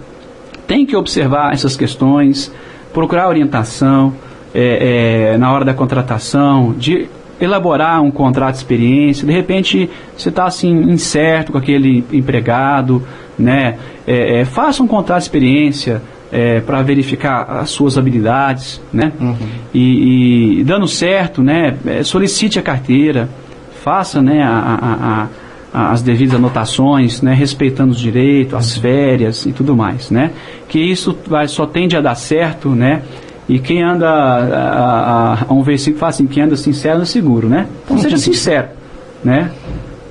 tem 0.65 0.85
que 0.85 0.95
observar 0.95 1.53
essas 1.53 1.75
questões, 1.75 2.51
procurar 2.93 3.27
orientação 3.27 4.13
é, 4.53 5.31
é, 5.33 5.37
na 5.37 5.51
hora 5.51 5.63
da 5.63 5.73
contratação, 5.73 6.73
de 6.77 7.07
elaborar 7.39 8.01
um 8.01 8.09
contrato 8.09 8.53
de 8.53 8.57
experiência, 8.57 9.25
de 9.25 9.31
repente 9.31 9.89
você 10.15 10.29
está 10.29 10.45
assim 10.45 10.71
incerto 10.71 11.51
com 11.51 11.57
aquele 11.57 12.03
empregado, 12.11 13.03
né? 13.37 13.77
É, 14.07 14.41
é, 14.41 14.45
faça 14.45 14.81
um 14.81 14.87
contrato 14.87 15.19
de 15.19 15.25
experiência 15.25 16.01
é, 16.31 16.59
para 16.59 16.81
verificar 16.81 17.43
as 17.43 17.69
suas 17.69 17.97
habilidades, 17.97 18.81
né? 18.91 19.11
Uhum. 19.19 19.35
E, 19.73 20.59
e, 20.59 20.63
dando 20.63 20.87
certo, 20.87 21.43
né? 21.43 21.77
É, 21.85 22.03
solicite 22.03 22.57
a 22.57 22.61
carteira, 22.61 23.29
faça, 23.83 24.21
né? 24.21 24.41
A, 24.41 24.49
a, 24.49 25.23
a, 25.23 25.27
as 25.73 26.01
devidas 26.01 26.35
anotações, 26.35 27.21
né? 27.21 27.33
Respeitando 27.33 27.91
os 27.91 27.99
direitos, 27.99 28.53
as 28.53 28.77
férias 28.77 29.45
e 29.45 29.51
tudo 29.51 29.75
mais, 29.75 30.09
né? 30.09 30.31
Que 30.67 30.79
isso 30.79 31.17
vai, 31.27 31.47
só 31.47 31.65
tende 31.65 31.95
a 31.95 32.01
dar 32.01 32.15
certo, 32.15 32.69
né? 32.69 33.01
E 33.49 33.59
quem 33.59 33.81
anda, 33.81 34.09
a, 34.09 35.33
a, 35.33 35.45
a 35.47 35.53
um 35.53 35.63
versículo 35.63 35.99
fala 35.99 36.09
assim, 36.09 36.27
quem 36.27 36.43
anda 36.43 36.57
sincero 36.57 36.97
anda 36.97 37.05
seguro, 37.05 37.47
né? 37.47 37.67
Então 37.85 37.97
seja 37.97 38.17
sincero, 38.17 38.67
né? 39.23 39.51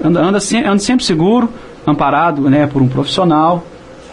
Anda, 0.02 0.20
anda, 0.20 0.38
anda 0.38 0.78
sempre 0.78 1.04
seguro, 1.04 1.48
amparado 1.86 2.48
né, 2.50 2.66
por 2.66 2.82
um 2.82 2.88
profissional, 2.88 3.64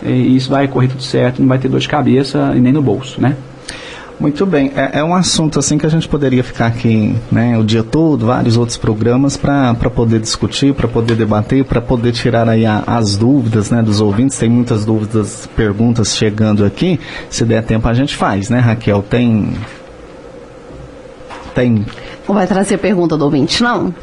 e 0.01 0.35
isso 0.35 0.49
vai 0.49 0.67
correr 0.67 0.87
tudo 0.87 1.01
certo, 1.01 1.41
não 1.41 1.47
vai 1.47 1.57
ter 1.57 1.69
dor 1.69 1.79
de 1.79 1.87
cabeça 1.87 2.53
e 2.55 2.59
nem 2.59 2.73
no 2.73 2.81
bolso, 2.81 3.21
né? 3.21 3.35
Muito 4.23 4.45
bem, 4.45 4.71
é, 4.73 4.99
é, 4.99 5.03
um 5.03 5.13
assunto 5.13 5.59
assim 5.59 5.77
que 5.77 5.85
a 5.85 5.89
gente 5.89 6.07
poderia 6.07 6.41
ficar 6.45 6.67
aqui 6.67 7.13
né, 7.29 7.57
o 7.57 7.63
dia 7.65 7.83
todo, 7.83 8.27
vários 8.27 8.55
outros 8.55 8.77
programas 8.77 9.35
para 9.35 9.73
poder 9.93 10.17
discutir, 10.21 10.73
para 10.73 10.87
poder 10.87 11.15
debater, 11.15 11.65
para 11.65 11.81
poder 11.81 12.13
tirar 12.13 12.47
aí 12.47 12.65
a, 12.65 12.83
as 12.87 13.17
dúvidas 13.17 13.69
né, 13.69 13.81
dos 13.81 13.99
ouvintes. 13.99 14.37
Tem 14.37 14.49
muitas 14.49 14.85
dúvidas, 14.85 15.49
perguntas 15.57 16.15
chegando 16.15 16.63
aqui. 16.63 17.01
Se 17.29 17.43
der 17.43 17.63
tempo 17.63 17.85
a 17.85 17.93
gente 17.93 18.15
faz, 18.15 18.49
né, 18.49 18.59
Raquel? 18.59 19.03
Tem. 19.03 19.57
Tem. 21.53 21.85
Não 22.25 22.33
vai 22.33 22.47
trazer 22.47 22.77
pergunta 22.77 23.17
do 23.17 23.25
ouvinte, 23.25 23.61
não? 23.61 23.93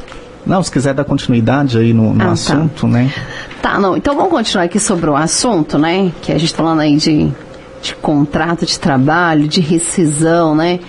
Não, 0.45 0.61
se 0.61 0.71
quiser 0.71 0.93
dar 0.93 1.03
continuidade 1.03 1.79
aí 1.79 1.93
no, 1.93 2.13
no 2.13 2.21
ah, 2.21 2.25
tá. 2.25 2.31
assunto, 2.33 2.81
tá. 2.81 2.87
né? 2.87 3.11
Tá, 3.59 3.79
não. 3.79 3.97
Então 3.97 4.15
vamos 4.15 4.29
continuar 4.29 4.65
aqui 4.65 4.79
sobre 4.79 5.09
o 5.09 5.15
assunto, 5.15 5.79
né? 5.79 6.11
Que 6.21 6.31
a 6.31 6.37
gente 6.37 6.53
tá 6.53 6.61
falando 6.61 6.81
aí 6.81 6.95
de 6.95 7.27
de 7.81 7.95
contrato 7.95 8.65
de 8.65 8.79
trabalho, 8.79 9.47
de 9.47 9.59
rescisão, 9.59 10.55
né? 10.55 10.79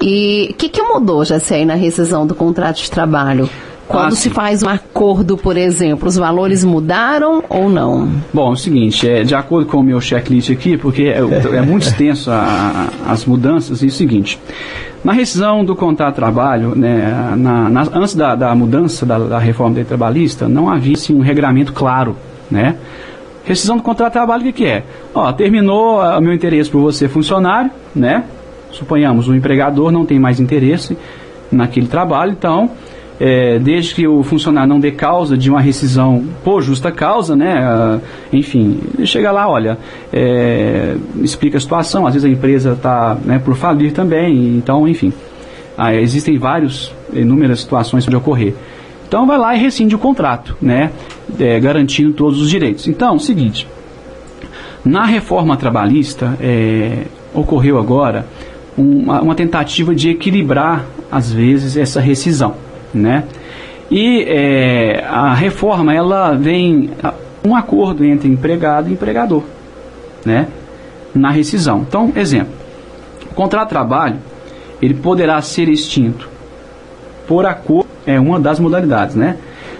E 0.00 0.48
o 0.50 0.54
que, 0.54 0.68
que 0.68 0.82
mudou, 0.82 1.24
já 1.24 1.38
sei, 1.38 1.64
na 1.64 1.74
rescisão 1.74 2.26
do 2.26 2.34
contrato 2.34 2.76
de 2.76 2.90
trabalho? 2.90 3.48
Quando 3.90 4.12
ah, 4.12 4.16
se 4.16 4.30
faz 4.30 4.62
um 4.62 4.68
acordo, 4.68 5.36
por 5.36 5.56
exemplo, 5.56 6.08
os 6.08 6.14
valores 6.14 6.64
mudaram 6.64 7.42
ou 7.48 7.68
não? 7.68 8.08
Bom, 8.32 8.50
é 8.50 8.52
o 8.52 8.56
seguinte, 8.56 9.08
é, 9.08 9.24
de 9.24 9.34
acordo 9.34 9.66
com 9.66 9.78
o 9.78 9.82
meu 9.82 10.00
checklist 10.00 10.48
aqui, 10.48 10.76
porque 10.76 11.04
é, 11.04 11.18
é 11.18 11.60
muito 11.60 11.82
extenso 11.82 12.30
a, 12.30 12.88
a, 13.04 13.12
as 13.12 13.24
mudanças, 13.24 13.82
é 13.82 13.86
o 13.86 13.90
seguinte. 13.90 14.38
Na 15.02 15.12
rescisão 15.12 15.64
do 15.64 15.74
contrato 15.74 16.10
de 16.10 16.20
trabalho, 16.20 16.72
né, 16.76 17.34
na, 17.36 17.68
na, 17.68 17.80
antes 17.92 18.14
da, 18.14 18.36
da 18.36 18.54
mudança 18.54 19.04
da, 19.04 19.18
da 19.18 19.38
reforma 19.40 19.82
trabalhista, 19.82 20.46
não 20.48 20.70
havia 20.70 20.92
assim, 20.92 21.12
um 21.12 21.20
regramento 21.20 21.72
claro, 21.72 22.14
né? 22.48 22.76
Rescisão 23.50 23.76
do 23.76 23.82
contrato 23.82 24.10
de 24.10 24.12
trabalho, 24.12 24.42
o 24.42 24.44
que, 24.44 24.52
que 24.52 24.64
é? 24.64 24.84
Ó, 25.12 25.32
terminou 25.32 26.00
o 26.00 26.20
meu 26.20 26.32
interesse 26.32 26.70
por 26.70 26.80
você 26.80 27.08
funcionário, 27.08 27.68
né? 27.92 28.22
Suponhamos, 28.70 29.26
o 29.26 29.34
empregador 29.34 29.90
não 29.90 30.06
tem 30.06 30.20
mais 30.20 30.38
interesse 30.38 30.96
naquele 31.50 31.88
trabalho, 31.88 32.30
então, 32.30 32.70
é, 33.18 33.58
desde 33.58 33.92
que 33.92 34.06
o 34.06 34.22
funcionário 34.22 34.68
não 34.68 34.78
dê 34.78 34.92
causa 34.92 35.36
de 35.36 35.50
uma 35.50 35.60
rescisão 35.60 36.24
por 36.44 36.62
justa 36.62 36.92
causa, 36.92 37.34
né? 37.34 37.60
Uh, 37.60 38.00
enfim, 38.32 38.78
chega 39.04 39.32
lá, 39.32 39.48
olha, 39.48 39.76
é, 40.12 40.94
explica 41.20 41.58
a 41.58 41.60
situação, 41.60 42.06
às 42.06 42.14
vezes 42.14 42.30
a 42.30 42.32
empresa 42.32 42.74
está 42.74 43.16
né, 43.24 43.40
por 43.44 43.56
falir 43.56 43.90
também, 43.92 44.56
então, 44.56 44.86
enfim. 44.86 45.12
Ah, 45.76 45.92
existem 45.92 46.38
várias, 46.38 46.94
inúmeras 47.12 47.62
situações 47.62 48.06
de 48.06 48.14
ocorrer. 48.14 48.54
Então 49.10 49.26
vai 49.26 49.36
lá 49.36 49.56
e 49.56 49.58
rescinde 49.58 49.92
o 49.92 49.98
contrato, 49.98 50.56
né? 50.62 50.92
É, 51.36 51.58
garantindo 51.58 52.12
todos 52.12 52.40
os 52.40 52.48
direitos. 52.48 52.86
Então, 52.86 53.18
seguinte, 53.18 53.66
na 54.84 55.04
reforma 55.04 55.56
trabalhista 55.56 56.38
é, 56.40 57.06
ocorreu 57.34 57.76
agora 57.76 58.24
uma, 58.78 59.20
uma, 59.20 59.34
tentativa 59.34 59.96
de 59.96 60.10
equilibrar, 60.10 60.84
às 61.10 61.32
vezes, 61.32 61.76
essa 61.76 62.00
rescisão, 62.00 62.54
né? 62.94 63.24
E 63.90 64.22
é, 64.28 65.04
a 65.04 65.34
reforma, 65.34 65.92
ela 65.92 66.36
vem 66.36 66.90
um 67.44 67.56
acordo 67.56 68.04
entre 68.04 68.28
empregado 68.28 68.90
e 68.90 68.92
empregador, 68.92 69.42
né? 70.24 70.46
Na 71.12 71.32
rescisão. 71.32 71.80
Então, 71.80 72.12
exemplo, 72.14 72.52
o 73.28 73.34
contrato 73.34 73.64
de 73.64 73.70
trabalho, 73.70 74.18
ele 74.80 74.94
poderá 74.94 75.42
ser 75.42 75.68
extinto 75.68 76.28
por 77.26 77.44
acordo 77.44 77.89
é 78.14 78.20
uma 78.20 78.38
das 78.38 78.58
modalidades, 78.58 79.14
né? 79.14 79.36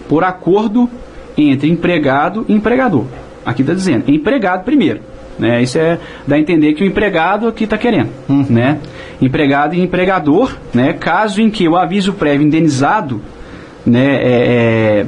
Por 0.08 0.24
acordo 0.24 0.88
entre 1.36 1.68
empregado 1.68 2.44
e 2.48 2.52
empregador. 2.52 3.04
Aqui 3.44 3.62
está 3.62 3.74
dizendo, 3.74 4.10
empregado 4.10 4.64
primeiro. 4.64 5.00
Né? 5.38 5.62
Isso 5.62 5.78
é 5.78 5.98
dá 6.26 6.36
a 6.36 6.38
entender 6.38 6.74
que 6.74 6.84
o 6.84 6.86
empregado 6.86 7.48
aqui 7.48 7.64
está 7.64 7.78
querendo. 7.78 8.10
Uhum. 8.28 8.44
Né? 8.48 8.78
Empregado 9.20 9.74
e 9.74 9.80
empregador, 9.80 10.54
né? 10.74 10.92
caso 10.92 11.40
em 11.40 11.50
que 11.50 11.66
o 11.66 11.76
aviso 11.76 12.12
prévio 12.12 12.46
indenizado 12.46 13.20
né, 13.84 14.16
é, 14.16 14.26
é, 15.02 15.06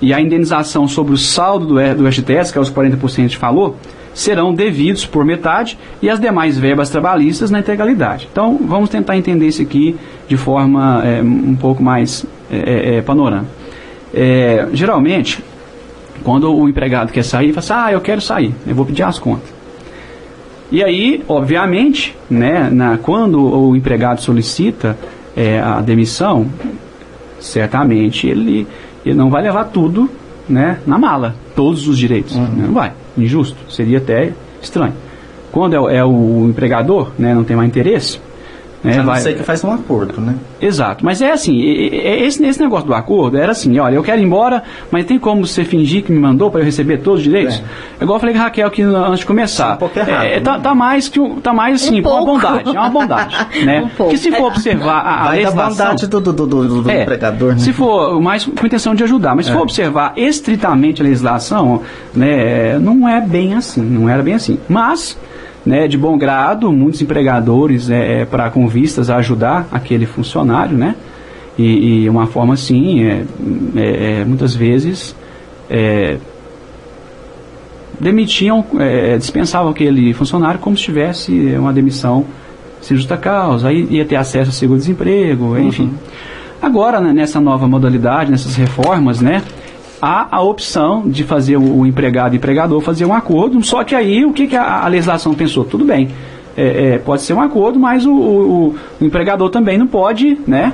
e 0.00 0.12
a 0.12 0.20
indenização 0.20 0.86
sobre 0.86 1.14
o 1.14 1.16
saldo 1.16 1.66
do, 1.66 1.74
do 1.74 2.12
FGTS, 2.12 2.52
que 2.52 2.58
é 2.58 2.60
os 2.60 2.70
40% 2.70 3.30
que 3.30 3.36
falou, 3.36 3.76
serão 4.12 4.52
devidos 4.52 5.06
por 5.06 5.24
metade 5.24 5.78
e 6.02 6.10
as 6.10 6.20
demais 6.20 6.58
verbas 6.58 6.90
trabalhistas 6.90 7.50
na 7.50 7.60
integralidade. 7.60 8.28
Então, 8.30 8.58
vamos 8.62 8.90
tentar 8.90 9.16
entender 9.16 9.46
isso 9.46 9.62
aqui 9.62 9.96
de 10.28 10.36
forma 10.36 11.02
é, 11.04 11.22
um 11.22 11.56
pouco 11.56 11.82
mais 11.82 12.26
é, 12.50 12.96
é, 12.96 13.02
panorâmica. 13.02 13.50
geralmente, 14.72 15.42
quando 16.24 16.54
o 16.54 16.68
empregado 16.68 17.12
quer 17.12 17.24
sair, 17.24 17.52
fala 17.52 17.58
assim, 17.58 17.88
ah, 17.88 17.92
eu 17.92 18.00
quero 18.00 18.20
sair, 18.20 18.54
eu 18.66 18.74
vou 18.74 18.84
pedir 18.84 19.02
as 19.02 19.18
contas. 19.18 19.48
E 20.70 20.84
aí, 20.84 21.24
obviamente, 21.26 22.16
né, 22.28 22.68
na, 22.70 22.98
quando 22.98 23.40
o 23.40 23.74
empregado 23.74 24.20
solicita 24.20 24.96
a 25.64 25.80
demissão, 25.80 26.46
certamente 27.40 28.26
ele, 28.26 28.66
ele 29.04 29.14
não 29.14 29.30
vai 29.30 29.42
levar 29.42 29.64
tudo 29.64 30.08
né, 30.48 30.78
na 30.86 30.98
mala, 30.98 31.34
todos 31.54 31.88
os 31.88 31.96
direitos. 31.96 32.36
Uhum. 32.36 32.48
Não 32.56 32.72
vai, 32.72 32.92
injusto, 33.16 33.56
seria 33.68 33.98
até 33.98 34.32
estranho. 34.60 34.92
Quando 35.52 35.88
é, 35.88 35.96
é 35.96 36.04
o 36.04 36.46
empregador, 36.48 37.10
né, 37.18 37.34
não 37.34 37.44
tem 37.44 37.56
mais 37.56 37.68
interesse, 37.68 38.20
né, 38.82 38.94
a 38.94 38.96
não 38.98 39.04
vai... 39.04 39.20
ser 39.20 39.34
que 39.34 39.42
faz 39.42 39.62
um 39.62 39.70
acordo, 39.70 40.20
né? 40.20 40.34
Exato, 40.60 41.04
mas 41.04 41.20
é 41.20 41.32
assim, 41.32 41.60
esse, 41.60 42.44
esse 42.44 42.60
negócio 42.60 42.86
do 42.86 42.94
acordo 42.94 43.36
era 43.36 43.52
assim, 43.52 43.78
olha, 43.78 43.94
eu 43.94 44.02
quero 44.02 44.20
ir 44.20 44.24
embora, 44.24 44.62
mas 44.90 45.04
tem 45.04 45.18
como 45.18 45.46
você 45.46 45.64
fingir 45.64 46.02
que 46.02 46.12
me 46.12 46.18
mandou 46.18 46.50
para 46.50 46.60
eu 46.60 46.64
receber 46.64 46.98
todos 46.98 47.20
os 47.20 47.24
direitos? 47.24 47.62
É. 48.00 48.02
Igual 48.02 48.16
eu 48.16 48.20
falei 48.20 48.34
com 48.34 48.40
a 48.40 48.44
Raquel 48.44 48.66
aqui 48.66 48.82
antes 48.82 49.20
de 49.20 49.26
começar. 49.26 49.72
É 49.72 49.74
um 49.74 49.76
pouco 49.76 49.98
errado, 49.98 50.24
é, 50.24 50.40
tá, 50.40 50.56
né? 50.56 50.62
tá, 50.62 50.74
mais 50.74 51.08
que 51.08 51.20
tá 51.42 51.52
mais 51.52 51.82
assim, 51.82 52.00
um 52.00 52.08
uma 52.08 52.24
bondade, 52.24 52.76
é 52.76 52.80
uma 52.80 52.90
bondade, 52.90 53.36
né? 53.64 53.90
Um 53.98 54.08
que 54.08 54.16
se 54.16 54.30
for 54.32 54.46
observar 54.46 55.00
a, 55.00 55.28
a 55.28 55.30
legislação, 55.30 55.68
bondade 55.68 56.06
do, 56.06 56.20
do, 56.20 56.32
do, 56.32 56.82
do 56.82 56.90
é, 56.90 57.02
empregador, 57.02 57.52
né? 57.52 57.58
Se 57.58 57.72
for 57.72 58.20
mais 58.20 58.44
com 58.44 58.66
intenção 58.66 58.94
de 58.94 59.04
ajudar, 59.04 59.34
mas 59.34 59.46
se 59.46 59.52
for 59.52 59.58
é. 59.58 59.62
observar 59.62 60.12
estritamente 60.16 61.02
a 61.02 61.04
legislação, 61.04 61.82
né, 62.14 62.78
não 62.78 63.08
é 63.08 63.20
bem 63.20 63.54
assim, 63.54 63.82
não 63.82 64.08
era 64.08 64.22
bem 64.22 64.34
assim. 64.34 64.58
Mas 64.68 65.16
né, 65.64 65.86
de 65.86 65.98
bom 65.98 66.16
grado, 66.16 66.72
muitos 66.72 67.02
empregadores 67.02 67.90
é, 67.90 68.22
é 68.22 68.24
para 68.24 68.50
com 68.50 68.66
vistas 68.66 69.10
a 69.10 69.16
ajudar 69.16 69.68
aquele 69.70 70.06
funcionário, 70.06 70.76
né? 70.76 70.94
E, 71.58 72.04
e 72.04 72.08
uma 72.08 72.26
forma 72.26 72.54
assim, 72.54 73.04
é, 73.04 73.24
é, 73.76 74.20
é 74.20 74.24
muitas 74.24 74.54
vezes 74.54 75.14
é, 75.68 76.16
demitiam, 77.98 78.64
é, 78.78 79.18
dispensavam 79.18 79.70
aquele 79.70 80.14
funcionário 80.14 80.58
como 80.58 80.76
se 80.76 80.84
tivesse 80.84 81.32
uma 81.56 81.72
demissão 81.72 82.24
sem 82.80 82.96
justa 82.96 83.16
causa, 83.16 83.68
aí 83.68 83.86
ia 83.90 84.04
ter 84.06 84.16
acesso 84.16 84.50
a 84.50 84.52
seguro-desemprego, 84.52 85.44
uhum. 85.44 85.58
enfim. 85.58 85.92
Agora, 86.62 87.00
né, 87.00 87.12
nessa 87.12 87.40
nova 87.40 87.68
modalidade, 87.68 88.30
nessas 88.30 88.56
reformas, 88.56 89.20
né, 89.20 89.42
há 90.00 90.28
a 90.30 90.40
opção 90.40 91.08
de 91.08 91.24
fazer 91.24 91.56
o, 91.56 91.86
empregado 91.86 92.34
e 92.34 92.38
empregador 92.38 92.80
fazer 92.80 93.04
um 93.04 93.12
acordo, 93.12 93.62
só 93.62 93.84
que 93.84 93.94
aí 93.94 94.24
o 94.24 94.32
que, 94.32 94.46
que 94.46 94.56
a, 94.56 94.84
a 94.84 94.88
legislação 94.88 95.34
pensou? 95.34 95.64
Tudo 95.64 95.84
bem, 95.84 96.08
é, 96.56 96.94
é, 96.94 96.98
pode 96.98 97.22
ser 97.22 97.34
um 97.34 97.40
acordo, 97.40 97.78
mas 97.78 98.06
o, 98.06 98.12
o, 98.12 98.76
o, 99.00 99.04
empregador 99.04 99.50
também 99.50 99.78
não 99.78 99.86
pode 99.86 100.38
né, 100.46 100.72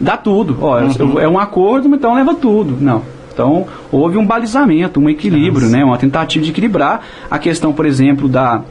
dar 0.00 0.18
tudo. 0.18 0.56
Ó, 0.60 0.80
uhum. 0.80 1.18
É 1.18 1.28
um 1.28 1.38
acordo, 1.38 1.88
então 1.94 2.14
leva 2.14 2.34
tudo. 2.34 2.76
Não. 2.80 3.02
Então, 3.32 3.66
houve 3.92 4.18
um 4.18 4.26
balizamento, 4.26 4.98
um 4.98 5.08
equilíbrio, 5.08 5.66
Nossa. 5.66 5.76
né, 5.76 5.84
uma 5.84 5.96
tentativa 5.96 6.44
de 6.44 6.50
equilibrar 6.50 7.02
a 7.30 7.38
questão, 7.38 7.72
por 7.72 7.86
exemplo, 7.86 8.28
da, 8.28 8.62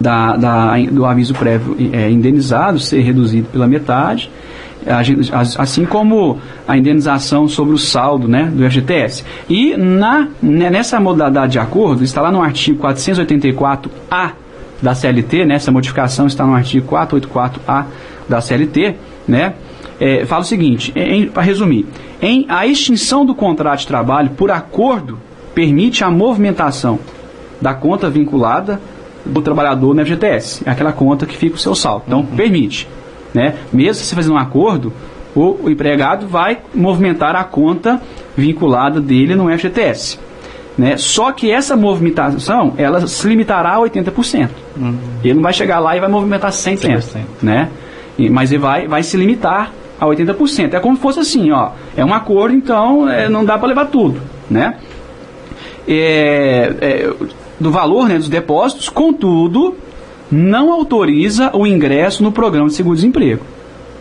da, 0.00 0.36
da 0.36 0.78
do 0.90 1.04
aviso 1.04 1.34
prévio 1.34 1.76
é, 1.92 2.08
indenizado 2.08 2.78
ser 2.78 3.00
reduzido 3.00 3.48
pela 3.50 3.66
metade 3.66 4.30
assim 5.58 5.84
como 5.84 6.38
a 6.66 6.76
indenização 6.76 7.48
sobre 7.48 7.74
o 7.74 7.78
saldo 7.78 8.28
né, 8.28 8.44
do 8.44 8.68
FGTS. 8.68 9.24
E 9.48 9.76
na, 9.76 10.28
né, 10.40 10.70
nessa 10.70 11.00
modalidade 11.00 11.52
de 11.52 11.58
acordo, 11.58 12.04
está 12.04 12.20
lá 12.20 12.30
no 12.30 12.40
artigo 12.40 12.82
484A 12.82 14.32
da 14.80 14.94
CLT, 14.94 15.44
né, 15.44 15.56
essa 15.56 15.72
modificação 15.72 16.26
está 16.26 16.46
no 16.46 16.54
artigo 16.54 16.88
484A 16.88 17.84
da 18.28 18.40
CLT, 18.40 18.94
né, 19.26 19.54
é, 20.00 20.24
fala 20.24 20.42
o 20.42 20.44
seguinte, 20.44 20.94
para 21.34 21.42
resumir, 21.42 21.86
em 22.22 22.46
a 22.48 22.66
extinção 22.66 23.26
do 23.26 23.34
contrato 23.34 23.80
de 23.80 23.86
trabalho 23.86 24.30
por 24.30 24.50
acordo 24.50 25.18
permite 25.54 26.04
a 26.04 26.10
movimentação 26.10 27.00
da 27.60 27.74
conta 27.74 28.08
vinculada 28.08 28.80
do 29.26 29.42
trabalhador 29.42 29.94
no 29.94 30.04
FGTS, 30.04 30.62
é 30.64 30.70
aquela 30.70 30.92
conta 30.92 31.26
que 31.26 31.36
fica 31.36 31.56
o 31.56 31.58
seu 31.58 31.74
saldo. 31.74 32.04
Então, 32.06 32.20
uhum. 32.20 32.26
permite. 32.26 32.88
Né? 33.34 33.54
Mesmo 33.72 34.02
se 34.02 34.14
fazendo 34.14 34.34
um 34.34 34.38
acordo, 34.38 34.92
o, 35.34 35.64
o, 35.64 35.70
empregado 35.70 36.26
vai 36.26 36.58
movimentar 36.74 37.36
a 37.36 37.44
conta 37.44 38.00
vinculada 38.36 39.00
dele 39.00 39.34
no 39.34 39.50
FGTS. 39.56 40.18
Né? 40.76 40.96
Só 40.96 41.32
que 41.32 41.50
essa 41.50 41.76
movimentação, 41.76 42.74
ela 42.78 43.06
se 43.06 43.26
limitará 43.28 43.74
a 43.74 43.78
80%. 43.80 44.48
Uhum. 44.76 44.98
Ele 45.22 45.34
não 45.34 45.42
vai 45.42 45.52
chegar 45.52 45.80
lá 45.80 45.96
e 45.96 46.00
vai 46.00 46.08
movimentar 46.08 46.50
100%. 46.50 46.98
100%. 46.98 47.22
Né? 47.42 47.68
E, 48.16 48.30
mas 48.30 48.52
ele 48.52 48.62
vai, 48.62 48.86
vai 48.86 49.02
se 49.02 49.16
limitar 49.16 49.72
a 50.00 50.06
80%. 50.06 50.74
É 50.74 50.80
como 50.80 50.96
se 50.96 51.02
fosse 51.02 51.20
assim, 51.20 51.50
ó, 51.50 51.72
é 51.96 52.04
um 52.04 52.14
acordo, 52.14 52.54
então 52.54 53.08
é, 53.08 53.28
não 53.28 53.44
dá 53.44 53.58
para 53.58 53.68
levar 53.68 53.86
tudo. 53.86 54.20
Né? 54.48 54.76
É, 55.86 56.74
é, 56.80 57.12
do 57.58 57.70
valor 57.70 58.08
né, 58.08 58.16
dos 58.16 58.28
depósitos, 58.28 58.88
contudo, 58.88 59.74
não 60.30 60.72
autoriza 60.72 61.50
o 61.54 61.66
ingresso 61.66 62.22
no 62.22 62.32
programa 62.32 62.68
de 62.68 62.74
seguro-desemprego. 62.74 63.42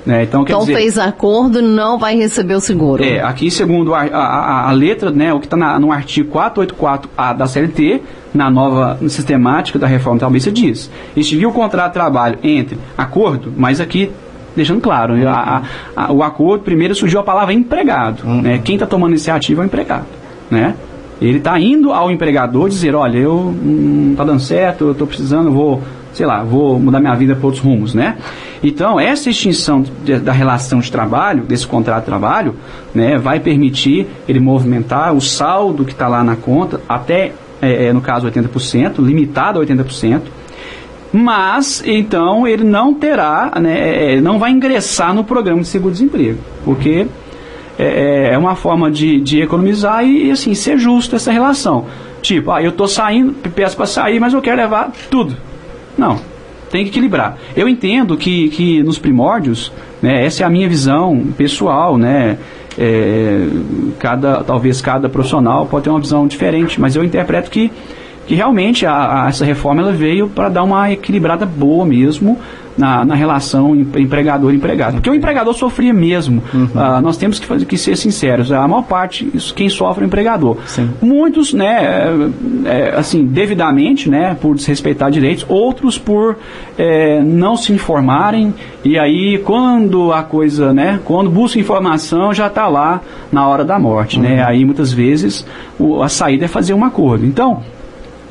Né? 0.06 0.24
Então, 0.24 0.44
então 0.44 0.62
dizer, 0.62 0.76
fez 0.76 0.98
acordo, 0.98 1.62
não 1.62 2.00
vai 2.00 2.16
receber 2.16 2.56
o 2.56 2.62
seguro. 2.62 3.04
É, 3.04 3.22
aqui 3.22 3.52
segundo 3.52 3.94
a, 3.94 4.04
a, 4.04 4.70
a 4.70 4.72
letra, 4.72 5.12
né, 5.12 5.34
o 5.34 5.40
que 5.40 5.48
está 5.48 5.58
no 5.78 5.92
artigo 5.92 6.32
484A 6.32 7.36
da 7.36 7.46
CLT, 7.46 8.02
na 8.34 8.50
nova 8.50 8.98
sistemática 9.10 9.78
da 9.78 9.86
reforma 9.86 10.18
trabalhista 10.18 10.50
diz, 10.50 10.90
extinguiu 11.16 11.50
o 11.50 11.54
contrato 11.54 11.88
de 11.88 11.94
trabalho 11.94 12.40
entre 12.42 12.78
acordo, 12.98 13.52
mas 13.58 13.82
aqui 13.82 14.10
deixando 14.56 14.82
claro, 14.82 15.14
uhum. 15.14 15.28
a, 15.28 15.62
a, 15.96 16.12
o 16.12 16.24
acordo, 16.24 16.64
primeiro 16.64 16.96
surgiu 16.96 17.20
a 17.20 17.24
palavra 17.24 17.54
empregado. 17.54 18.26
Uhum. 18.26 18.42
Né? 18.42 18.62
Quem 18.64 18.76
está 18.76 18.88
tomando 18.88 19.12
iniciativa 19.12 19.62
é 19.62 19.64
o 19.64 19.66
empregado. 19.66 20.06
Né? 20.50 20.74
Ele 21.22 21.38
está 21.38 21.60
indo 21.60 21.92
ao 21.92 22.10
empregador 22.10 22.70
dizer, 22.70 22.96
olha, 22.96 23.18
eu 23.18 23.36
não 23.36 23.72
hum, 23.72 24.10
está 24.12 24.24
dando 24.24 24.40
certo, 24.40 24.86
eu 24.86 24.92
estou 24.94 25.06
precisando, 25.06 25.52
vou 25.52 25.82
sei 26.18 26.26
lá, 26.26 26.44
vou 26.44 26.80
mudar 26.80 27.00
minha 27.00 27.14
vida 27.14 27.36
para 27.36 27.46
outros 27.46 27.64
rumos, 27.64 27.94
né? 27.94 28.18
Então, 28.64 29.00
essa 29.00 29.30
extinção 29.30 29.84
de, 30.04 30.18
da 30.18 30.32
relação 30.32 30.80
de 30.80 30.92
trabalho, 30.92 31.44
desse 31.44 31.68
contrato 31.68 32.00
de 32.00 32.06
trabalho, 32.08 32.56
né, 32.94 33.20
vai 33.20 33.40
permitir 33.40 34.08
ele 34.28 34.40
movimentar 34.40 35.14
o 35.14 35.22
saldo 35.22 35.86
que 35.86 35.92
está 35.92 36.08
lá 36.08 36.24
na 36.24 36.36
conta 36.36 36.82
até, 36.90 37.34
é, 37.62 37.86
é 37.86 37.94
no 37.94 38.02
caso, 38.02 38.28
80%, 38.28 38.98
limitado 38.98 39.60
a 39.60 39.64
80%, 39.64 40.22
mas 41.14 41.84
então 41.86 42.48
ele 42.48 42.64
não 42.64 42.96
terá, 42.96 43.54
né, 43.62 43.80
é, 43.80 44.16
é, 44.16 44.22
não 44.22 44.40
vai 44.40 44.50
ingressar 44.50 45.14
no 45.14 45.24
programa 45.24 45.62
de 45.62 45.68
seguro-desemprego, 45.68 46.40
porque 46.66 47.06
é, 47.78 48.32
é 48.34 48.38
uma 48.40 48.56
forma 48.56 48.90
de, 48.90 49.22
de 49.22 49.40
economizar 49.40 50.04
e, 50.04 50.32
assim, 50.32 50.56
ser 50.56 50.80
justo 50.80 51.16
essa 51.16 51.32
relação. 51.32 51.86
Tipo, 52.24 52.50
ah, 52.52 52.62
eu 52.64 52.72
estou 52.72 52.88
saindo, 52.88 53.34
peço 53.52 53.78
para 53.78 53.86
sair, 53.86 54.20
mas 54.20 54.34
eu 54.34 54.42
quero 54.42 54.58
levar 54.58 54.92
tudo. 55.12 55.38
Não, 55.98 56.20
tem 56.70 56.84
que 56.84 56.90
equilibrar. 56.90 57.38
Eu 57.56 57.68
entendo 57.68 58.18
que, 58.18 58.50
que 58.50 58.84
nos 58.84 59.00
primórdios, 59.00 59.72
né, 60.02 60.26
essa 60.26 60.44
é 60.44 60.46
a 60.46 60.50
minha 60.50 60.68
visão 60.68 61.28
pessoal, 61.38 61.98
né? 61.98 62.38
É, 62.80 63.48
cada, 63.98 64.44
talvez 64.44 64.82
cada 64.82 65.10
profissional 65.10 65.66
pode 65.66 65.86
ter 65.86 65.90
uma 65.90 66.00
visão 66.00 66.28
diferente, 66.28 66.80
mas 66.80 66.96
eu 66.96 67.04
interpreto 67.04 67.50
que, 67.50 67.72
que 68.28 68.36
realmente 68.36 68.86
a, 68.86 69.24
a 69.24 69.30
essa 69.30 69.46
reforma 69.46 69.82
ela 69.82 69.94
veio 69.94 70.28
para 70.28 70.50
dar 70.50 70.64
uma 70.64 70.92
equilibrada 70.92 71.46
boa 71.46 71.86
mesmo 71.86 72.38
na, 72.78 73.04
na 73.04 73.16
relação 73.16 73.76
empregador-empregado. 73.76 74.96
Porque 74.96 75.10
o 75.10 75.16
empregador 75.16 75.54
sofria 75.54 75.94
mesmo. 75.94 76.44
Uhum. 76.54 76.66
Uh, 76.66 77.02
nós 77.02 77.18
temos 77.18 77.40
que, 77.40 77.46
fazer, 77.46 77.66
que 77.66 77.78
ser 77.78 77.98
sinceros. 77.98 78.52
A 78.52 78.68
maior 78.68 78.84
parte, 78.84 79.30
isso, 79.34 79.54
quem 79.54 79.68
sofre 79.68 80.04
é 80.04 80.06
o 80.06 80.08
empregador. 80.08 80.58
Sim. 80.68 80.92
Muitos, 81.02 81.54
né, 81.54 82.12
é, 82.66 82.70
é, 82.70 82.96
assim, 82.96 83.26
devidamente, 83.26 84.10
né, 84.10 84.38
por 84.40 84.56
desrespeitar 84.56 85.10
direitos, 85.10 85.46
outros 85.50 85.98
por 85.98 86.38
é, 86.78 87.20
não 87.22 87.58
se 87.58 87.74
informarem. 87.74 88.54
E 88.86 89.00
aí, 89.00 89.40
quando 89.40 90.14
a 90.14 90.22
coisa, 90.22 90.72
né, 90.72 91.00
quando 91.04 91.30
busca 91.30 91.60
informação, 91.60 92.34
já 92.34 92.48
está 92.48 92.68
lá 92.68 93.02
na 93.32 93.48
hora 93.48 93.66
da 93.66 93.80
morte. 93.80 94.20
Né? 94.20 94.30
Uhum. 94.30 94.36
Né? 94.36 94.46
Aí, 94.46 94.66
muitas 94.66 94.94
vezes, 94.94 95.46
o, 95.80 96.04
a 96.04 96.10
saída 96.10 96.46
é 96.46 96.48
fazer 96.48 96.74
um 96.74 96.86
acordo. 96.86 97.26
Então, 97.26 97.64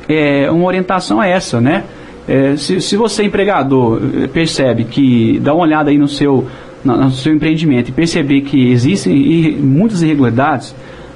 é, 0.07 0.49
uma 0.51 0.65
orientação 0.65 1.21
é 1.21 1.31
essa, 1.31 1.59
né? 1.59 1.83
É, 2.27 2.55
se, 2.57 2.81
se 2.81 2.97
você, 2.97 3.23
empregador, 3.23 4.01
eh, 4.23 4.27
percebe 4.27 4.83
que, 4.83 5.39
dá 5.39 5.53
uma 5.53 5.63
olhada 5.63 5.89
aí 5.89 5.97
no 5.97 6.09
seu, 6.09 6.45
no, 6.83 6.97
no 6.97 7.11
seu 7.11 7.33
empreendimento 7.33 7.89
e 7.89 7.93
perceber 7.93 8.41
que 8.41 8.69
existem 8.69 9.57
muitas 9.61 10.01
irregularidades, 10.01 10.75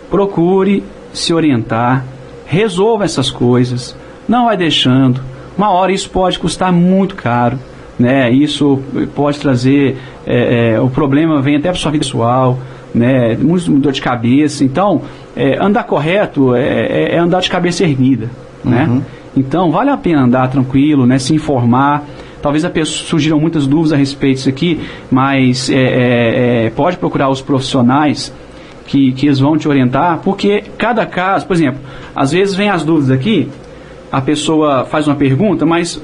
procure 0.10 0.84
se 1.12 1.34
orientar, 1.34 2.06
resolva 2.46 3.04
essas 3.04 3.30
coisas, 3.30 3.96
não 4.28 4.46
vai 4.46 4.56
deixando. 4.56 5.22
Uma 5.58 5.70
hora 5.72 5.92
isso 5.92 6.10
pode 6.10 6.40
custar 6.40 6.72
muito 6.72 7.16
caro, 7.16 7.60
né? 8.00 8.32
Isso 8.32 8.82
pode 9.14 9.40
trazer 9.40 9.98
é, 10.26 10.74
é, 10.76 10.82
o 10.82 10.90
problema 10.90 11.42
vem 11.42 11.58
até 11.58 11.70
para 11.70 11.78
sua 11.78 11.92
vida 11.92 12.04
pessoal, 12.04 12.58
né? 12.94 13.36
Muito 13.36 13.70
dor 13.80 13.92
de 13.92 14.02
cabeça. 14.02 14.64
Então, 14.64 15.02
é, 15.36 15.58
andar 15.64 15.84
correto 15.84 16.56
é, 16.56 16.62
é, 16.62 17.16
é, 17.16 17.18
andar 17.18 17.42
de 17.42 17.50
cabeça 17.50 17.84
erguida, 17.84 18.30
né? 18.64 18.88
Uhum. 18.90 19.02
Então, 19.36 19.72
vale 19.72 19.90
a 19.90 19.98
pena 19.98 20.24
andar 20.24 20.50
tranquilo, 20.50 21.06
né? 21.06 21.18
Se 21.18 21.34
informar. 21.34 22.04
Talvez 22.42 22.66
a 22.66 22.70
pessoa, 22.70 23.08
surgiram 23.08 23.40
muitas 23.40 23.68
dúvidas 23.68 23.94
a 23.94 23.98
respeito 23.98 24.38
disso 24.38 24.50
aqui, 24.50 24.80
mas 25.12 25.70
é, 25.70 25.76
é, 25.76 26.66
é, 26.66 26.70
pode 26.72 26.98
procurar 26.98 27.30
os 27.30 27.40
profissionais 27.40 28.34
que, 28.88 29.12
que 29.12 29.28
eles 29.28 29.40
vão 29.40 29.58
te 29.58 29.68
orientar, 29.68 30.20
porque 30.24 30.64
cada 30.78 31.06
caso, 31.06 31.46
por 31.46 31.54
exemplo, 31.54 31.80
às 32.16 32.32
vezes 32.32 32.56
vem 32.56 32.70
as 32.70 32.84
dúvidas 32.84 33.12
aqui, 33.12 33.48
a 34.12 34.20
pessoa 34.20 34.86
faz 34.86 35.08
uma 35.08 35.16
pergunta, 35.16 35.68
mas 35.68 36.02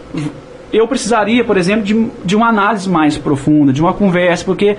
eu 0.72 0.88
precisaria, 0.88 1.44
por 1.44 1.58
exemplo, 1.58 1.84
de, 1.84 2.08
de 2.24 2.36
uma 2.36 2.48
análise 2.48 2.90
mais 2.90 3.18
profunda, 3.18 3.74
de 3.74 3.82
uma 3.82 3.94
conversa, 3.94 4.46
porque 4.46 4.78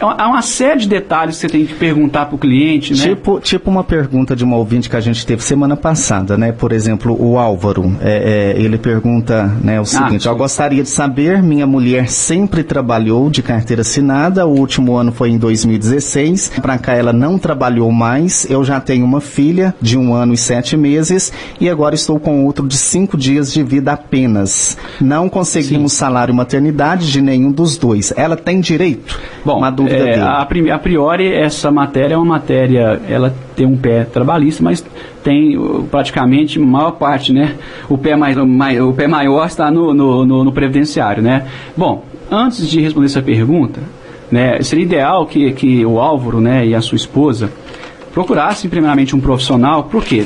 há 0.00 0.28
uma 0.28 0.42
série 0.42 0.80
de 0.80 0.88
detalhes 0.88 1.36
que 1.36 1.40
você 1.42 1.48
tem 1.48 1.66
que 1.66 1.74
perguntar 1.74 2.26
para 2.26 2.34
o 2.34 2.38
cliente, 2.38 2.92
né? 2.92 3.08
Tipo, 3.08 3.40
tipo 3.40 3.70
uma 3.70 3.84
pergunta 3.84 4.34
de 4.34 4.44
uma 4.44 4.56
ouvinte 4.56 4.88
que 4.88 4.96
a 4.96 5.00
gente 5.00 5.26
teve 5.26 5.42
semana 5.42 5.76
passada, 5.76 6.36
né? 6.36 6.52
Por 6.52 6.72
exemplo, 6.72 7.16
o 7.18 7.38
Álvaro, 7.38 7.96
é, 8.00 8.54
é, 8.56 8.60
ele 8.60 8.78
pergunta 8.78 9.44
né, 9.62 9.80
o 9.80 9.84
seguinte, 9.84 10.28
Ah, 10.28 10.32
eu 10.32 10.36
gostaria 10.36 10.82
de 10.82 10.88
saber, 10.88 11.42
minha 11.42 11.66
mulher 11.66 12.08
sempre 12.08 12.62
trabalhou 12.62 13.30
de 13.30 13.42
carteira 13.42 13.82
assinada, 13.82 14.46
o 14.46 14.58
último 14.58 14.96
ano 14.96 15.12
foi 15.12 15.30
em 15.30 15.38
2016, 15.38 16.52
para 16.60 16.78
cá 16.78 16.94
ela 16.94 17.12
não 17.12 17.38
trabalhou 17.38 17.90
mais, 17.90 18.48
eu 18.50 18.64
já 18.64 18.80
tenho 18.80 19.04
uma 19.04 19.20
filha 19.20 19.74
de 19.80 19.96
um 19.96 20.14
ano 20.14 20.34
e 20.34 20.36
sete 20.36 20.76
meses 20.76 21.32
e 21.60 21.68
agora 21.68 21.94
estou 21.94 22.18
com 22.18 22.44
outro 22.44 22.66
de 22.66 22.76
cinco 22.76 23.16
dias 23.16 23.52
de 23.52 23.62
vida 23.62 23.92
apenas. 23.92 24.76
Não 25.00 25.28
conseguimos 25.28 25.92
salário 25.92 26.34
maternidade 26.34 27.10
de 27.10 27.20
nenhum 27.20 27.50
dos 27.50 27.76
dois. 27.76 28.12
Ela 28.16 28.36
tem 28.36 28.60
direito? 28.60 29.18
Bom, 29.44 29.58
uma 29.58 29.70
dúvida 29.86 30.08
é, 30.08 30.12
dele. 30.14 30.70
a, 30.72 30.78
priori 30.78 31.32
essa 31.32 31.70
matéria 31.70 32.14
é 32.14 32.16
uma 32.16 32.24
matéria, 32.26 33.00
ela 33.08 33.34
tem 33.54 33.66
um 33.66 33.76
pé 33.76 34.04
trabalhista, 34.04 34.62
mas 34.62 34.84
tem 35.24 35.56
uh, 35.56 35.86
praticamente 35.90 36.58
maior 36.58 36.92
parte, 36.92 37.32
né? 37.32 37.54
O 37.88 37.96
pé, 37.98 38.14
mais, 38.16 38.36
mai- 38.36 38.80
o 38.80 38.92
pé 38.92 39.06
maior 39.08 39.46
está 39.46 39.70
no, 39.70 39.92
no, 39.94 40.24
no- 40.24 40.44
no 40.44 40.52
previdenciário, 40.52 41.22
né? 41.22 41.46
Bom, 41.76 42.04
antes 42.30 42.68
de 42.68 42.80
responder 42.80 43.06
essa 43.06 43.22
pergunta, 43.22 43.80
né, 44.30 44.60
seria 44.62 44.84
ideal 44.84 45.26
que, 45.26 45.52
que 45.52 45.84
o 45.86 46.00
Álvaro, 46.00 46.40
né, 46.40 46.66
e 46.66 46.74
a 46.74 46.80
sua 46.80 46.96
esposa 46.96 47.50
procurassem 48.12 48.68
primeiramente 48.70 49.14
um 49.14 49.20
profissional, 49.20 49.84
por 49.84 50.04
quê? 50.04 50.24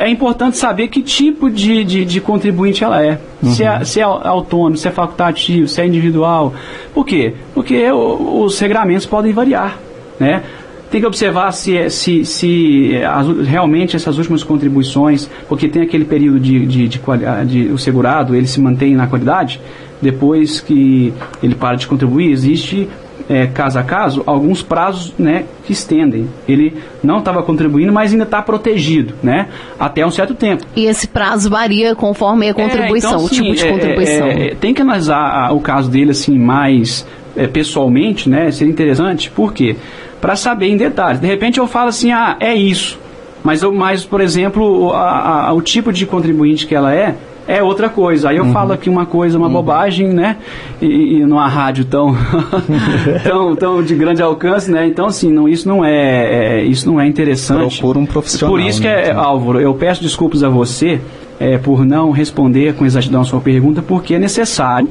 É 0.00 0.08
importante 0.08 0.56
saber 0.56 0.88
que 0.88 1.02
tipo 1.02 1.50
de, 1.50 1.84
de, 1.84 2.04
de 2.06 2.20
contribuinte 2.20 2.82
ela 2.82 3.04
é. 3.04 3.18
Se, 3.42 3.62
é. 3.62 3.84
se 3.84 4.00
é 4.00 4.02
autônomo, 4.02 4.76
se 4.76 4.88
é 4.88 4.90
facultativo, 4.90 5.68
se 5.68 5.80
é 5.80 5.86
individual. 5.86 6.54
Por 6.94 7.04
quê? 7.04 7.34
Porque 7.54 7.90
os 7.92 8.58
regramentos 8.58 9.04
podem 9.06 9.32
variar. 9.32 9.78
Né? 10.18 10.42
Tem 10.90 11.00
que 11.00 11.06
observar 11.06 11.52
se, 11.52 11.76
é- 11.76 11.88
se, 11.90 12.24
se 12.24 12.92
as- 13.04 13.46
realmente 13.46 13.94
essas 13.94 14.16
últimas 14.18 14.42
contribuições, 14.42 15.28
porque 15.48 15.68
tem 15.68 15.82
aquele 15.82 16.04
período 16.04 16.40
de, 16.40 16.66
de, 16.66 16.88
de, 16.88 17.00
ah, 17.26 17.44
de 17.44 17.66
o 17.68 17.78
segurado, 17.78 18.34
ele 18.34 18.46
se 18.46 18.60
mantém 18.60 18.94
na 18.96 19.06
qualidade, 19.06 19.60
depois 20.02 20.60
que 20.60 21.12
ele 21.42 21.54
para 21.54 21.76
de 21.76 21.86
contribuir, 21.86 22.32
existe 22.32 22.88
é, 23.32 23.46
caso 23.46 23.78
a 23.78 23.82
caso, 23.84 24.24
alguns 24.26 24.60
prazos 24.60 25.14
né, 25.16 25.44
que 25.64 25.72
estendem. 25.72 26.28
Ele 26.48 26.76
não 27.00 27.20
estava 27.20 27.42
contribuindo, 27.44 27.92
mas 27.92 28.10
ainda 28.10 28.24
está 28.24 28.42
protegido, 28.42 29.14
né? 29.22 29.46
Até 29.78 30.04
um 30.04 30.10
certo 30.10 30.34
tempo. 30.34 30.64
E 30.74 30.84
esse 30.86 31.06
prazo 31.06 31.48
varia 31.48 31.94
conforme 31.94 32.48
a 32.48 32.52
contribuição, 32.54 33.12
É, 33.12 33.14
então, 33.14 33.24
o 33.24 33.28
tipo 33.28 33.52
de 33.54 33.64
é, 33.64 33.70
contribuição. 33.72 34.26
é, 34.26 34.46
é, 34.48 34.54
tem 34.56 34.74
que 34.74 34.82
analisar 34.82 35.16
ah, 35.46 35.52
o 35.52 35.60
caso 35.60 35.88
dele 35.88 36.10
assim 36.10 36.36
mais 36.36 37.06
é, 37.36 37.46
pessoalmente, 37.46 38.28
né? 38.28 38.50
Seria 38.50 38.72
interessante, 38.72 39.30
por 39.30 39.54
quê? 39.54 39.76
Para 40.20 40.34
saber 40.34 40.66
em 40.66 40.76
detalhes. 40.76 41.20
De 41.20 41.26
repente 41.28 41.58
eu 41.60 41.66
falo 41.68 41.88
assim, 41.90 42.10
ah, 42.10 42.36
é 42.40 42.52
isso. 42.52 42.98
Mas, 43.44 43.62
eu, 43.62 43.72
mas 43.72 44.04
por 44.04 44.20
exemplo, 44.20 44.92
a- 44.92 45.46
a- 45.48 45.52
o 45.54 45.62
tipo 45.62 45.92
de 45.92 46.04
contribuinte 46.04 46.66
que 46.66 46.74
ela 46.74 46.92
é, 46.92 47.14
é 47.58 47.62
outra 47.62 47.88
coisa. 47.88 48.28
Aí 48.30 48.36
eu 48.36 48.44
Uhum. 48.44 48.52
falo 48.52 48.72
aqui 48.72 48.88
uma 48.88 49.06
coisa, 49.06 49.36
uma 49.38 49.48
bobagem, 49.48 50.08
né? 50.08 50.36
E, 50.80 51.18
e 51.18 51.24
numa 51.26 51.46
rádio 51.48 51.84
tão, 51.84 52.14
tão, 53.22 53.56
tão 53.56 53.82
de 53.82 53.94
grande 53.94 54.22
alcance, 54.22 54.70
né? 54.70 54.86
Então, 54.86 55.06
assim, 55.06 55.32
não, 55.32 55.48
isso, 55.48 55.68
não 55.68 55.84
é, 55.84 56.60
é- 56.60 56.64
isso 56.64 56.90
não 56.90 57.00
é 57.00 57.06
interessante. 57.06 57.78
Procura 57.78 57.98
um 57.98 58.06
profissional, 58.06 58.54
Por 58.54 58.60
isso 58.60 58.80
que, 58.80 58.88
né? 58.88 59.08
é, 59.08 59.12
Álvaro, 59.12 59.60
eu 59.60 59.74
peço 59.74 60.02
desculpas 60.02 60.42
a 60.42 60.48
você 60.48 61.00
é, 61.38 61.56
por 61.58 61.84
não 61.84 62.10
responder 62.10 62.74
com 62.74 62.84
exatidão 62.84 63.22
a 63.22 63.24
sua 63.24 63.40
pergunta, 63.40 63.80
porque 63.82 64.14
é 64.14 64.18
necessário, 64.18 64.88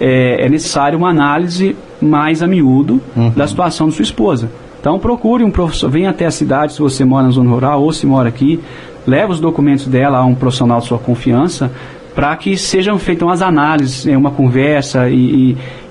é, 0.00 0.46
é 0.46 0.48
necessário 0.48 0.98
uma 0.98 1.10
análise 1.10 1.76
mais 2.00 2.42
a 2.42 2.46
miúdo 2.46 3.00
Uhum. 3.16 3.30
da 3.36 3.46
situação 3.46 3.88
de 3.88 3.94
sua 3.94 4.02
esposa. 4.02 4.50
Então 4.80 4.98
procure 4.98 5.44
um 5.44 5.50
professor, 5.50 5.90
venha 5.90 6.08
até 6.08 6.24
a 6.24 6.30
cidade 6.30 6.72
se 6.72 6.80
você 6.80 7.04
mora 7.04 7.24
na 7.24 7.30
zona 7.30 7.50
rural 7.50 7.82
ou 7.82 7.92
se 7.92 8.06
mora 8.06 8.30
aqui, 8.30 8.58
leve 9.06 9.32
os 9.32 9.38
documentos 9.40 9.86
dela 9.86 10.18
a 10.18 10.24
um 10.24 10.34
profissional 10.34 10.80
de 10.80 10.86
sua 10.86 10.98
confiança 10.98 11.70
para 12.14 12.34
que 12.36 12.56
sejam 12.56 12.98
feitas 12.98 13.22
umas 13.26 13.40
análises, 13.42 14.06
é, 14.06 14.16
uma 14.16 14.30
conversa 14.30 15.08
e, 15.08 15.14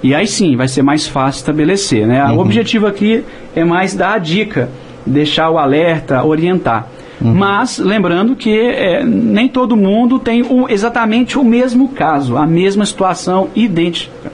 e, 0.04 0.10
e 0.10 0.16
aí 0.16 0.28
sim 0.28 0.56
vai 0.56 0.68
ser 0.68 0.82
mais 0.82 1.08
fácil 1.08 1.40
estabelecer. 1.40 2.06
Né? 2.06 2.24
O 2.26 2.40
objetivo 2.40 2.88
aqui 2.88 3.24
é 3.56 3.64
mais 3.64 3.94
dar 3.94 4.14
a 4.14 4.18
dica, 4.18 4.70
deixar 5.06 5.50
o 5.50 5.58
alerta, 5.58 6.24
orientar. 6.24 6.88
Mas 7.22 7.78
lembrando 7.80 8.34
que 8.36 8.58
é, 8.58 9.04
nem 9.04 9.48
todo 9.50 9.76
mundo 9.76 10.20
tem 10.20 10.42
o- 10.42 10.68
exatamente 10.70 11.38
o 11.38 11.44
mesmo 11.44 11.90
caso, 11.90 12.38
a 12.38 12.46
mesma 12.48 12.86
situação 12.86 13.50
idêntica. 13.56 14.32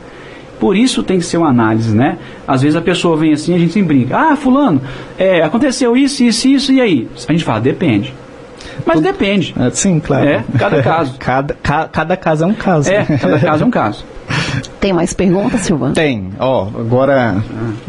Por 0.60 0.76
isso 0.78 1.02
tem 1.04 1.18
que 1.18 1.26
ser 1.26 1.38
uma 1.38 1.50
análise, 1.50 1.96
né? 1.96 2.18
Às 2.48 2.62
vezes 2.62 2.76
a 2.76 2.82
pessoa 2.82 3.18
vem 3.18 3.34
assim, 3.34 3.54
a 3.56 3.58
gente 3.58 3.74
sempre 3.74 3.96
brinca. 3.96 4.18
Ah, 4.18 4.36
fulano, 4.36 4.82
é, 5.18 5.42
aconteceu 5.42 5.98
isso, 5.98 6.24
isso, 6.24 6.48
isso, 6.48 6.72
e 6.72 6.80
aí? 6.80 7.08
A 7.28 7.32
gente 7.32 7.44
fala, 7.44 7.60
depende. 7.60 8.14
Mas 8.86 9.02
depende. 9.02 9.54
É, 9.60 9.70
sim, 9.72 10.00
claro. 10.00 10.26
É, 10.28 10.44
cada 10.58 10.82
caso. 10.84 11.16
cada, 11.20 11.54
ca- 11.62 11.88
cada 11.92 12.18
caso 12.18 12.44
é 12.44 12.48
um 12.48 12.54
caso. 12.54 12.90
É, 12.90 13.04
cada 13.18 13.40
caso 13.40 13.64
é 13.64 13.66
um 13.66 13.72
caso. 13.72 14.06
Tem 14.80 14.92
mais 14.94 15.14
perguntas, 15.14 15.62
Silvano? 15.62 15.94
Tem, 15.94 16.30
ó, 16.40 16.68
agora 16.68 17.36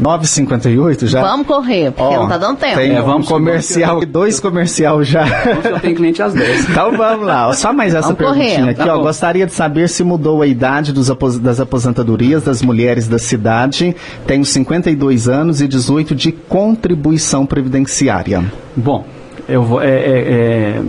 9h58 0.01 1.05
já. 1.07 1.21
Vamos 1.21 1.47
correr, 1.47 1.91
porque 1.91 2.15
Ó, 2.15 2.21
não 2.21 2.27
tá 2.27 2.37
dando 2.37 2.57
tempo. 2.57 2.75
Tem 2.75 2.95
É, 2.95 3.01
um 3.01 3.05
vamos- 3.05 3.27
comercial, 3.27 4.05
dois 4.05 4.39
comercial 4.39 5.03
já. 5.03 5.25
Eu 5.63 5.79
tenho 5.79 5.95
cliente 5.95 6.21
às 6.21 6.33
10. 6.33 6.69
Então 6.77 6.91
vamos 6.97 7.25
lá, 7.25 7.51
só 7.53 7.71
mais 7.73 7.93
essa 7.93 8.07
Vamos 8.13 8.19
correr. 8.25 8.39
perguntinha 8.49 8.71
aqui, 8.71 8.83
Tá 8.85 8.93
ó. 8.93 8.97
bom. 8.97 9.03
Gostaria 9.03 9.45
de 9.45 9.53
saber 9.53 9.89
se 9.89 10.03
mudou 10.03 10.41
a 10.41 10.47
idade 10.47 10.91
dos 10.91 11.09
apos- 11.09 11.39
das 11.39 11.59
aposentadorias 11.59 12.43
das 12.43 12.61
mulheres 12.61 13.07
da 13.07 13.19
cidade. 13.19 13.95
Tenho 14.25 14.43
52 14.45 15.27
anos 15.27 15.61
e 15.61 15.67
18 15.67 16.13
de 16.15 16.31
contribuição 16.31 17.45
previdenciária. 17.45 18.43
Bom, 18.75 19.05
eu 19.47 19.63
vou. 19.63 19.81
É, 19.81 19.89
é, 19.89 20.19
é, 20.19 20.81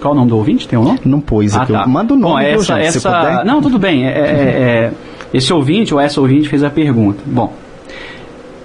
qual 0.00 0.14
o 0.14 0.16
nome 0.16 0.30
do 0.30 0.36
ouvinte? 0.36 0.68
Tem 0.68 0.78
um 0.78 0.84
nome? 0.84 1.00
Não 1.04 1.20
pôs 1.20 1.56
aqui. 1.56 1.72
tá. 1.72 1.86
Manda 1.86 2.14
o 2.14 2.16
nome, 2.16 2.34
Bom, 2.34 2.38
essa, 2.40 2.76
gente, 2.76 2.92
se 2.92 2.98
essa, 2.98 3.10
puder. 3.10 3.44
Não, 3.44 3.60
tudo 3.60 3.78
bem. 3.78 4.06
É, 4.06 4.10
é, 4.10 4.22
é, 4.22 4.92
esse 5.32 5.52
ouvinte 5.52 5.92
ou 5.92 6.00
essa 6.00 6.20
ouvinte 6.20 6.48
fez 6.48 6.62
a 6.62 6.70
pergunta. 6.70 7.22
Bom, 7.26 7.52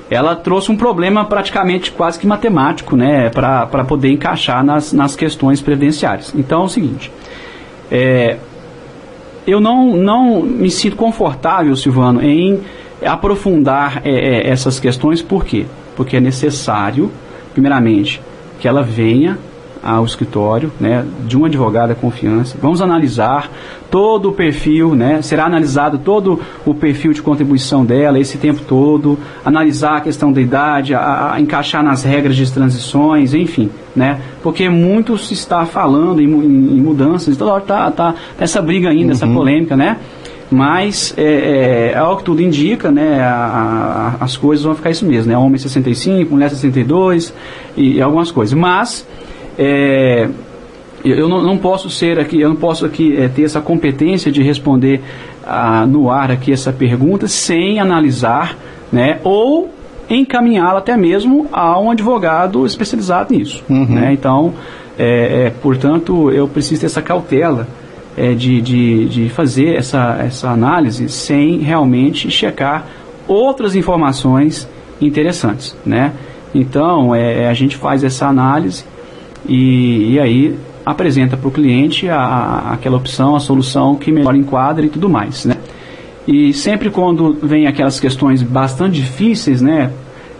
ela 0.10 0.36
trouxe 0.36 0.72
um 0.72 0.78
problema 0.78 1.26
praticamente 1.26 1.92
quase 1.92 2.20
que 2.20 2.28
matemático, 2.28 2.96
né, 2.96 3.30
para 3.30 3.84
poder 3.86 4.12
encaixar 4.12 4.64
nas, 4.64 4.92
nas 4.94 5.16
questões 5.16 5.62
previdenciárias. 5.62 6.34
Então 6.36 6.62
é 6.62 6.66
o 6.66 6.70
seguinte. 6.70 7.12
é, 7.90 8.38
eu 9.46 9.60
não, 9.60 9.96
não 9.96 10.42
me 10.42 10.70
sinto 10.70 10.96
confortável, 10.96 11.76
Silvano, 11.76 12.22
em 12.22 12.60
aprofundar 13.04 14.02
é, 14.06 14.48
essas 14.48 14.80
questões, 14.80 15.22
por 15.22 15.44
quê? 15.44 15.66
Porque 15.96 16.18
é 16.18 16.20
necessário, 16.20 17.12
primeiramente, 17.54 18.22
que 18.62 18.67
ela 18.67 18.82
venha 18.84 19.38
ao 19.84 20.06
escritório 20.06 20.71
né, 20.80 21.04
de 21.26 21.36
um 21.36 21.43
advogado 21.43 21.89
da 21.89 21.95
confiança. 21.95 22.56
Vamos 22.62 22.84
analisar 22.84 23.50
todo 23.89 24.30
o 24.30 24.32
perfil, 24.32 24.93
né, 24.93 25.24
será 25.24 25.45
analisado 25.45 25.97
todo 25.97 26.39
o 26.63 26.76
perfil 26.76 27.12
de 27.13 27.21
contribuição 27.24 27.84
dela 27.84 28.19
esse 28.19 28.38
tempo 28.38 28.62
todo, 28.62 29.17
analisar 29.43 29.97
a 29.97 30.02
questão 30.02 30.32
da 30.32 30.39
idade, 30.39 30.93
a, 30.93 31.34
a 31.34 31.41
encaixar 31.41 31.84
nas 31.84 32.04
regras 32.04 32.36
de 32.36 32.52
transições, 32.52 33.34
enfim, 33.34 33.71
né, 33.95 34.21
porque 34.43 34.69
muito 34.69 35.17
se 35.17 35.34
está 35.34 35.65
falando 35.65 36.21
em, 36.21 36.26
em- 36.26 36.78
em 36.78 36.82
mudanças, 36.82 37.36
toda 37.36 37.54
hora 37.54 37.63
está 37.63 37.89
tá, 37.89 38.12
tá 38.12 38.15
essa 38.39 38.62
briga 38.62 38.88
ainda, 38.89 39.13
essa 39.13 39.26
polêmica, 39.28 39.76
né? 39.76 39.97
Mas, 40.52 41.14
é, 41.18 41.92
é, 41.94 41.98
ao 41.98 42.18
que 42.18 42.24
tudo 42.26 42.42
indica, 42.42 42.92
né, 42.92 43.22
a- 43.22 44.16
a- 44.20 44.24
as 44.26 44.36
coisas 44.36 44.66
vão 44.66 44.76
ficar 44.76 44.92
isso 44.92 45.06
mesmo, 45.06 45.32
né? 45.32 45.38
Homem 45.38 45.58
65, 45.58 46.34
mulher 46.34 46.49
62 46.49 47.34
e, 47.78 47.93
e 47.95 48.02
algumas 48.02 48.32
coisas. 48.32 48.54
Mas, 48.54 49.08
é, 49.58 50.28
eu, 51.06 51.16
eu 51.16 51.30
não, 51.30 51.41
não 51.41 51.58
posso 51.58 51.89
ser 51.89 52.20
aqui, 52.20 52.41
eu 52.41 52.49
não 52.49 52.56
posso 52.58 52.86
aqui 52.86 53.16
é, 53.16 53.30
ter 53.30 53.43
essa 53.43 53.62
competência 53.62 54.30
de 54.32 54.43
responder 54.43 55.02
ah, 55.47 55.86
no 55.88 56.12
ar 56.12 56.30
aqui 56.32 56.52
essa 56.52 56.72
pergunta 56.74 57.28
sem 57.30 57.80
analisar, 57.80 58.58
né? 58.91 59.20
Ou 59.24 59.70
encaminhá-la 60.10 60.80
até 60.80 60.97
mesmo 60.97 61.47
a 61.54 61.80
um 61.80 61.89
advogado 61.89 62.66
especializado 62.66 63.34
nisso. 63.34 63.64
Né? 63.70 64.12
Então, 64.12 64.54
é, 64.99 65.45
é, 65.45 65.49
portanto, 65.62 66.30
eu 66.30 66.45
preciso 66.49 66.82
ter 66.82 66.88
essa 66.88 67.02
cautela 67.02 67.66
é, 68.18 68.34
de, 68.34 68.62
de, 68.62 69.05
de 69.07 69.30
fazer 69.30 69.76
essa, 69.76 70.18
essa 70.20 70.49
análise 70.49 71.07
sem 71.09 71.59
realmente 71.59 72.30
checar 72.30 72.88
outras 73.28 73.76
informações 73.76 74.68
interessantes, 74.99 75.76
né? 75.86 76.12
Então, 76.53 77.16
é, 77.16 77.47
a 77.47 77.53
gente 77.53 77.78
faz 77.78 78.03
essa 78.03 78.28
análise 78.28 78.84
e, 79.47 80.14
e 80.14 80.20
aí 80.20 80.55
apresenta 80.86 81.38
para 81.38 81.47
o 81.47 81.51
cliente 81.51 82.09
a, 82.09 82.20
a, 82.20 82.74
aquela 82.74 82.97
opção, 82.97 83.36
a 83.36 83.39
solução 83.39 83.95
que 83.95 84.12
melhor 84.12 84.36
enquadra 84.36 84.86
e 84.86 84.89
tudo 84.89 85.09
mais, 85.09 85.45
né? 85.45 85.55
E 86.28 86.53
sempre 86.53 86.89
quando 86.89 87.34
vem 87.41 87.68
aquelas 87.68 87.99
questões 87.99 88.43
bastante 88.43 89.01
difíceis, 89.01 89.62
né, 89.62 89.91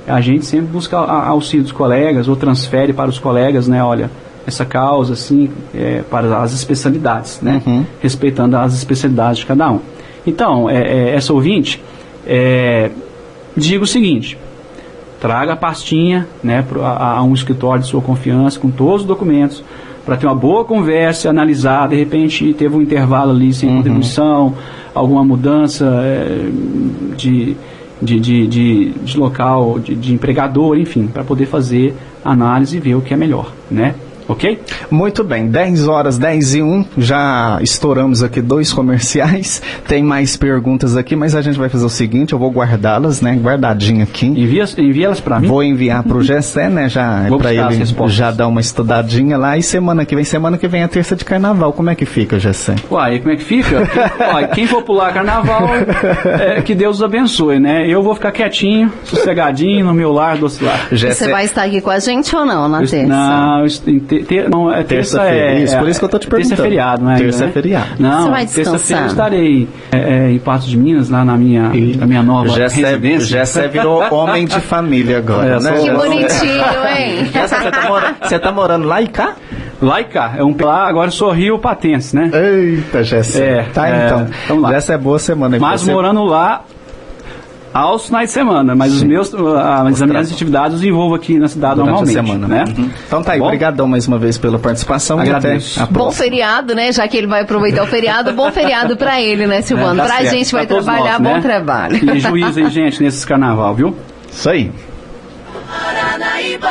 a 0.08 0.22
gente 0.22 0.46
sempre 0.46 0.68
busca 0.68 0.98
auxílio 0.98 1.64
dos 1.64 1.72
colegas 1.72 2.28
ou 2.28 2.36
transfere 2.36 2.94
para 2.94 3.10
os 3.10 3.18
colegas, 3.18 3.68
né, 3.68 3.84
olha, 3.84 4.10
essa 4.46 4.66
causa, 4.66 5.14
assim, 5.14 5.50
é, 5.74 6.02
para 6.10 6.42
as 6.42 6.54
especialidades, 6.54 7.40
né, 7.42 7.62
uhum. 7.66 7.86
respeitando 8.02 8.58
as 8.58 8.74
especialidades 8.74 9.40
de 9.40 9.46
cada 9.46 9.72
um. 9.72 9.80
Então, 10.26 10.70
é, 10.70 10.82
é, 10.82 11.16
essa 11.16 11.34
ouvinte, 11.34 11.82
é, 12.26 12.92
diga 13.56 13.84
o 13.84 13.88
seguinte, 13.88 14.38
traga 15.20 15.54
a 15.54 15.56
pastinha, 15.56 16.28
né, 16.44 16.64
pro, 16.68 16.84
a, 16.84 17.18
a 17.18 17.24
um 17.24 17.34
escritório 17.34 17.84
de 17.84 17.90
sua 17.90 18.02
confiança 18.02 18.60
com 18.60 18.70
todos 18.70 19.02
os 19.02 19.08
documentos, 19.08 19.64
para 20.06 20.18
ter 20.18 20.26
uma 20.26 20.36
boa 20.36 20.66
conversa, 20.66 21.30
analisar, 21.30 21.88
de 21.88 21.96
repente 21.96 22.54
teve 22.54 22.76
um 22.76 22.82
intervalo 22.82 23.32
ali 23.32 23.54
sem 23.54 23.70
uhum. 23.70 23.78
contribuição, 23.78 24.56
alguma 24.94 25.24
mudança 25.24 25.86
é, 26.04 26.50
de, 27.16 27.56
de, 28.02 28.20
de, 28.20 28.48
de, 28.48 28.90
de 28.90 29.18
local, 29.18 29.80
de, 29.80 29.96
de 29.96 30.14
empregador, 30.14 30.78
enfim, 30.78 31.08
para 31.08 31.24
poder 31.24 31.46
fazer 31.46 31.96
análise 32.26 32.78
e 32.78 32.80
ver 32.80 32.96
o 32.96 33.02
que 33.02 33.14
é 33.14 33.18
melhor, 33.18 33.52
né? 33.70 33.96
Ok? 34.32 34.60
Muito 34.90 35.24
bem, 35.24 35.48
10 35.48 35.88
horas 35.88 36.18
10 36.18 36.56
e 36.56 36.64
1, 36.64 36.86
já 36.98 37.60
estouramos 37.62 38.24
aqui 38.24 38.42
dois 38.42 38.72
comerciais, 38.72 39.62
tem 39.88 40.04
mais 40.04 40.38
perguntas 40.38 40.96
aqui, 40.96 41.16
mas 41.16 41.36
a 41.36 41.42
gente 41.42 41.58
vai 41.58 41.70
fazer 41.70 41.86
o 41.86 41.90
seguinte, 41.90 42.34
eu 42.34 42.40
vou 42.40 42.50
guardá-las, 42.50 43.22
né, 43.22 43.38
guardadinha 43.42 44.04
aqui. 44.04 44.28
Envia, 44.28 44.66
envia 44.78 45.06
elas 45.08 45.20
para 45.20 45.40
mim? 45.40 45.48
Vou 45.48 45.64
enviar 45.64 46.04
para 46.04 46.18
o 46.18 46.24
Gessé, 46.24 46.70
né, 46.70 46.88
já, 46.88 47.26
para 47.38 47.54
ele 47.54 47.86
já 48.08 48.32
dar 48.32 48.48
uma 48.48 48.62
estudadinha 48.62 49.38
lá, 49.38 49.58
e 49.58 49.64
semana 49.64 50.06
que 50.06 50.16
vem, 50.16 50.24
semana 50.24 50.58
que 50.58 50.68
vem 50.68 50.84
é 50.84 50.88
terça 50.88 51.16
de 51.16 51.26
carnaval, 51.26 51.74
como 51.74 51.90
é 51.90 51.96
que 51.96 52.06
fica, 52.06 52.40
Gessé? 52.40 52.76
Uai, 52.90 53.20
como 53.20 53.32
é 53.32 53.36
que 53.36 53.44
fica? 53.44 53.88
Uai, 54.20 54.48
quem 54.48 54.66
for 54.66 54.84
pular 54.84 55.14
carnaval, 55.14 55.70
é, 56.26 56.62
que 56.62 56.74
Deus 56.74 56.98
os 56.98 57.04
abençoe, 57.04 57.60
né, 57.60 57.88
eu 57.88 58.02
vou 58.02 58.16
ficar 58.16 58.32
quietinho, 58.32 58.92
sossegadinho, 59.04 59.86
no 59.86 59.94
meu 59.94 60.12
lar, 60.12 60.38
doce 60.38 60.64
lar. 60.64 60.88
Gessé... 60.92 61.26
Você 61.26 61.32
vai 61.32 61.46
estar 61.46 61.64
aqui 61.64 61.82
com 61.82 61.90
a 61.90 62.00
gente 62.00 62.36
ou 62.36 62.46
não, 62.46 62.68
na 62.68 62.80
terça? 62.80 63.08
Não, 63.08 63.66
ter, 64.22 64.50
não, 64.50 64.72
é 64.72 64.84
terça 64.84 65.24
é, 65.24 65.64
Isso, 65.64 65.78
por 65.78 65.88
isso 65.88 66.00
que 66.00 66.06
eu 66.06 66.10
tô 66.10 66.20
te 66.20 66.28
perguntando. 66.28 66.56
Terça 66.56 66.62
é 66.62 66.66
feriado, 66.66 67.04
não 67.04 67.12
é? 67.12 67.18
Terça 67.18 67.44
é 67.44 67.48
né? 67.48 67.54
feriado. 67.54 67.88
Não, 68.00 68.32
terça-feira 68.34 69.02
eu 69.04 69.08
estarei 69.08 69.68
é, 69.92 69.98
é, 69.98 70.32
em 70.32 70.40
Patos 70.40 70.68
de 70.68 70.78
Minas, 70.78 71.10
lá 71.10 71.24
na 71.24 71.38
minha, 71.38 71.72
e 71.74 71.96
na 71.98 72.06
minha 72.06 72.24
nova 72.24 72.50
já 72.50 72.68
residência. 72.68 73.46
Você 73.46 73.68
virou 73.68 74.04
homem 74.14 74.46
de 74.46 74.60
família 74.60 75.18
agora, 75.18 75.60
né? 75.60 75.72
Que 75.80 75.92
bonitinho, 75.92 76.88
hein? 76.96 77.26
você, 77.32 77.72
tá 77.72 77.88
morando, 77.88 78.16
você 78.22 78.40
tá 78.40 78.52
morando 78.52 78.88
lá 78.88 79.02
e 79.02 79.08
cá? 79.08 79.36
Lá 79.82 80.00
e 80.00 80.04
cá, 80.04 80.36
é 80.38 80.44
um 80.44 80.56
lá, 80.62 80.88
agora 80.88 81.10
sou 81.10 81.32
Rio 81.32 81.58
Patense, 81.58 82.16
né? 82.16 82.30
Eita, 82.32 83.04
Jéssica. 83.04 83.44
É, 83.44 83.64
tá, 83.64 83.90
é, 83.90 84.06
então. 84.06 84.28
Vamos 84.48 84.64
lá. 84.64 84.76
Essa 84.76 84.94
é 84.94 84.98
boa 84.98 85.18
semana. 85.18 85.58
Mas 85.60 85.82
você... 85.82 85.92
morando 85.92 86.24
lá, 86.24 86.64
aos 87.74 88.06
finais 88.08 88.30
de 88.30 88.34
semana, 88.34 88.76
mas 88.76 88.92
Sim. 88.92 88.98
os 88.98 89.04
meus, 89.04 89.34
uh, 89.34 89.58
as 89.58 90.02
minhas 90.02 90.32
atividades 90.32 90.78
os 90.78 90.84
envolvo 90.84 91.16
aqui 91.16 91.40
na 91.40 91.48
cidade 91.48 91.76
Durante 91.76 91.90
normalmente. 91.92 92.20
A 92.20 92.24
semana, 92.24 92.48
né? 92.48 92.66
Uhum. 92.78 92.90
Então 93.08 93.24
tá 93.24 93.34
aí, 93.34 93.42
obrigadão 93.42 93.88
mais 93.88 94.08
uma 94.08 94.18
vez 94.18 94.38
pela 94.38 94.60
participação. 94.60 95.20
Agradeço. 95.20 95.86
Bom 95.90 96.12
feriado, 96.12 96.76
né? 96.76 96.92
Já 96.92 97.08
que 97.08 97.18
ele 97.18 97.28
vai 97.28 97.42
aproveitar 97.42 97.84
o 97.84 97.88
feriado, 97.88 98.34
bom 98.34 98.52
feriado 98.52 98.98
pra 98.98 99.22
ele, 99.22 99.48
né, 99.48 99.62
Silvano? 99.62 100.02
É, 100.02 100.04
tá 100.04 100.06
pra 100.06 100.18
certo. 100.18 100.32
gente 100.32 100.52
vai 100.52 100.68
pra 100.68 100.82
trabalhar, 100.82 101.20
nós, 101.20 101.32
bom 101.32 101.36
né? 101.36 101.42
trabalho. 101.42 102.16
E 102.16 102.20
juízo 102.20 102.60
aí, 102.60 102.70
gente, 102.70 103.02
nesses 103.02 103.26
carnaval, 103.26 103.74
viu? 103.74 103.96
Isso 104.32 104.50
aí. 104.50 104.72
Paranaíba. 105.68 106.70